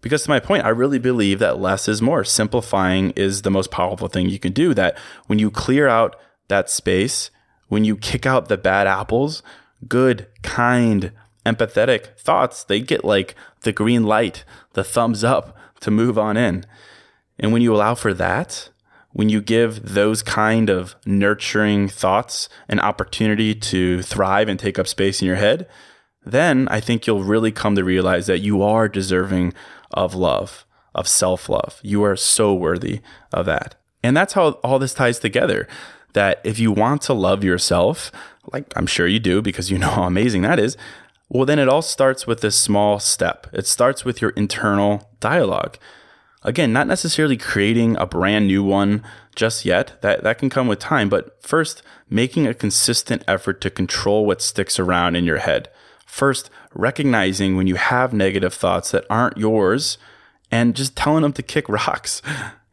Because 0.00 0.22
to 0.22 0.30
my 0.30 0.38
point, 0.38 0.64
I 0.64 0.68
really 0.68 0.98
believe 0.98 1.40
that 1.40 1.58
less 1.58 1.88
is 1.88 2.00
more. 2.00 2.22
Simplifying 2.22 3.10
is 3.12 3.42
the 3.42 3.50
most 3.50 3.70
powerful 3.70 4.06
thing 4.06 4.28
you 4.28 4.38
can 4.38 4.52
do. 4.52 4.74
That 4.74 4.96
when 5.26 5.40
you 5.40 5.50
clear 5.50 5.88
out 5.88 6.14
that 6.46 6.70
space, 6.70 7.30
when 7.68 7.84
you 7.84 7.96
kick 7.96 8.24
out 8.24 8.48
the 8.48 8.56
bad 8.56 8.86
apples, 8.86 9.42
good, 9.88 10.28
kind, 10.42 11.12
empathetic 11.44 12.18
thoughts, 12.18 12.64
they 12.64 12.80
get 12.80 13.04
like 13.04 13.34
the 13.62 13.72
green 13.72 14.04
light, 14.04 14.44
the 14.72 14.84
thumbs 14.84 15.24
up 15.24 15.56
to 15.80 15.90
move 15.90 16.18
on 16.18 16.36
in. 16.36 16.64
And 17.38 17.52
when 17.52 17.62
you 17.62 17.74
allow 17.74 17.94
for 17.94 18.12
that, 18.14 18.70
when 19.12 19.28
you 19.28 19.40
give 19.40 19.94
those 19.94 20.22
kind 20.22 20.68
of 20.68 20.94
nurturing 21.06 21.88
thoughts 21.88 22.48
an 22.68 22.80
opportunity 22.80 23.54
to 23.54 24.02
thrive 24.02 24.48
and 24.48 24.58
take 24.58 24.78
up 24.78 24.86
space 24.86 25.22
in 25.22 25.26
your 25.26 25.36
head, 25.36 25.66
then 26.24 26.68
I 26.70 26.80
think 26.80 27.06
you'll 27.06 27.24
really 27.24 27.52
come 27.52 27.74
to 27.76 27.84
realize 27.84 28.26
that 28.26 28.40
you 28.40 28.62
are 28.62 28.88
deserving 28.88 29.54
of 29.92 30.14
love, 30.14 30.66
of 30.94 31.08
self 31.08 31.48
love. 31.48 31.80
You 31.82 32.04
are 32.04 32.16
so 32.16 32.54
worthy 32.54 33.00
of 33.32 33.46
that. 33.46 33.76
And 34.02 34.16
that's 34.16 34.34
how 34.34 34.52
all 34.62 34.78
this 34.78 34.94
ties 34.94 35.18
together. 35.18 35.66
That 36.14 36.40
if 36.42 36.58
you 36.58 36.72
want 36.72 37.02
to 37.02 37.12
love 37.12 37.44
yourself, 37.44 38.10
like 38.52 38.72
I'm 38.76 38.86
sure 38.86 39.06
you 39.06 39.18
do 39.18 39.42
because 39.42 39.70
you 39.70 39.78
know 39.78 39.90
how 39.90 40.02
amazing 40.04 40.42
that 40.42 40.58
is, 40.58 40.76
well, 41.28 41.44
then 41.44 41.58
it 41.58 41.68
all 41.68 41.82
starts 41.82 42.26
with 42.26 42.40
this 42.40 42.56
small 42.56 42.98
step. 42.98 43.46
It 43.52 43.66
starts 43.66 44.04
with 44.04 44.22
your 44.22 44.30
internal 44.30 45.10
dialogue. 45.20 45.76
Again, 46.42 46.72
not 46.72 46.86
necessarily 46.86 47.36
creating 47.36 47.96
a 47.96 48.06
brand 48.06 48.46
new 48.46 48.62
one 48.62 49.04
just 49.34 49.64
yet. 49.64 50.00
That 50.02 50.22
that 50.22 50.38
can 50.38 50.48
come 50.48 50.68
with 50.68 50.78
time, 50.78 51.08
but 51.08 51.42
first 51.42 51.82
making 52.08 52.46
a 52.46 52.54
consistent 52.54 53.22
effort 53.28 53.60
to 53.60 53.70
control 53.70 54.24
what 54.24 54.40
sticks 54.40 54.78
around 54.78 55.16
in 55.16 55.24
your 55.24 55.38
head. 55.38 55.68
First, 56.06 56.48
recognizing 56.74 57.56
when 57.56 57.66
you 57.66 57.74
have 57.74 58.12
negative 58.12 58.54
thoughts 58.54 58.90
that 58.92 59.04
aren't 59.10 59.36
yours 59.36 59.98
and 60.50 60.74
just 60.74 60.96
telling 60.96 61.22
them 61.22 61.34
to 61.34 61.42
kick 61.42 61.68
rocks, 61.68 62.22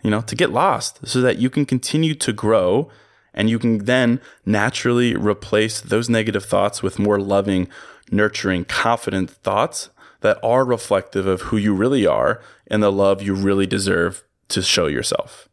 you 0.02 0.10
know, 0.10 0.22
to 0.22 0.36
get 0.36 0.52
lost 0.52 1.06
so 1.06 1.20
that 1.22 1.40
you 1.40 1.50
can 1.50 1.66
continue 1.66 2.16
to 2.16 2.32
grow 2.32 2.90
and 3.34 3.50
you 3.50 3.60
can 3.60 3.80
then 3.86 4.22
naturally 4.46 5.14
replace 5.14 5.82
those 5.82 6.10
negative 6.10 6.46
thoughts 6.46 6.82
with 6.82 6.98
more 6.98 7.20
loving, 7.20 7.68
nurturing, 8.12 8.66
confident 8.66 9.30
thoughts 9.30 9.90
that 10.22 10.40
are 10.44 10.66
reflective 10.66 11.28
of 11.28 11.42
who 11.44 11.58
you 11.58 11.74
really 11.74 12.06
are 12.06 12.42
and 12.68 12.82
the 12.82 12.92
love 12.92 13.22
you 13.22 13.34
really 13.34 13.68
deserve 13.68 14.24
to 14.50 14.62
show 14.62 14.88
yourself. 14.88 15.48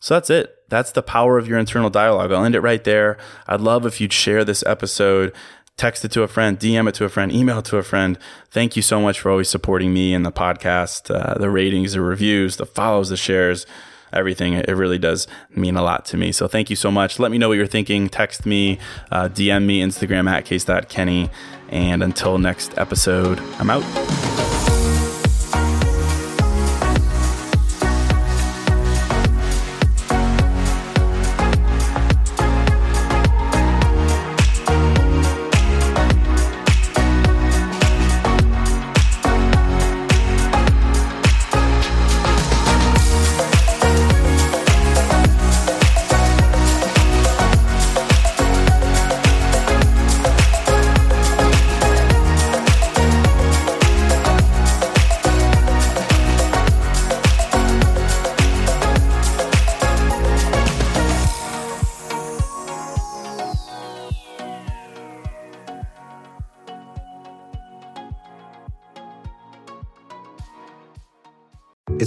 So 0.00 0.14
that's 0.14 0.30
it. 0.30 0.56
That's 0.68 0.90
the 0.90 1.02
power 1.02 1.38
of 1.38 1.46
your 1.46 1.58
internal 1.58 1.90
dialogue. 1.90 2.32
I'll 2.32 2.44
end 2.44 2.56
it 2.56 2.60
right 2.60 2.82
there. 2.82 3.18
I'd 3.46 3.60
love 3.60 3.86
if 3.86 4.00
you'd 4.00 4.12
share 4.12 4.44
this 4.44 4.64
episode 4.66 5.32
text 5.76 6.04
it 6.04 6.12
to 6.12 6.22
a 6.22 6.28
friend, 6.28 6.58
DM 6.58 6.88
it 6.88 6.94
to 6.96 7.04
a 7.04 7.08
friend, 7.08 7.32
email 7.32 7.58
it 7.58 7.64
to 7.66 7.76
a 7.76 7.82
friend. 7.82 8.18
Thank 8.50 8.76
you 8.76 8.82
so 8.82 9.00
much 9.00 9.20
for 9.20 9.30
always 9.30 9.48
supporting 9.48 9.92
me 9.92 10.14
and 10.14 10.24
the 10.24 10.32
podcast, 10.32 11.12
uh, 11.14 11.38
the 11.38 11.50
ratings, 11.50 11.92
the 11.92 12.00
reviews, 12.00 12.56
the 12.56 12.66
follows, 12.66 13.08
the 13.08 13.16
shares, 13.16 13.66
everything. 14.12 14.54
It 14.54 14.68
really 14.68 14.98
does 14.98 15.26
mean 15.54 15.76
a 15.76 15.82
lot 15.82 16.04
to 16.06 16.16
me. 16.16 16.32
So 16.32 16.48
thank 16.48 16.70
you 16.70 16.76
so 16.76 16.90
much. 16.90 17.18
Let 17.18 17.30
me 17.30 17.38
know 17.38 17.48
what 17.48 17.56
you're 17.56 17.66
thinking. 17.66 18.08
Text 18.08 18.46
me, 18.46 18.78
uh, 19.10 19.28
DM 19.28 19.64
me, 19.64 19.82
Instagram 19.82 20.30
at 20.30 20.44
case.kenny. 20.44 21.30
And 21.68 22.02
until 22.02 22.38
next 22.38 22.76
episode, 22.76 23.40
I'm 23.58 23.70
out. 23.70 24.41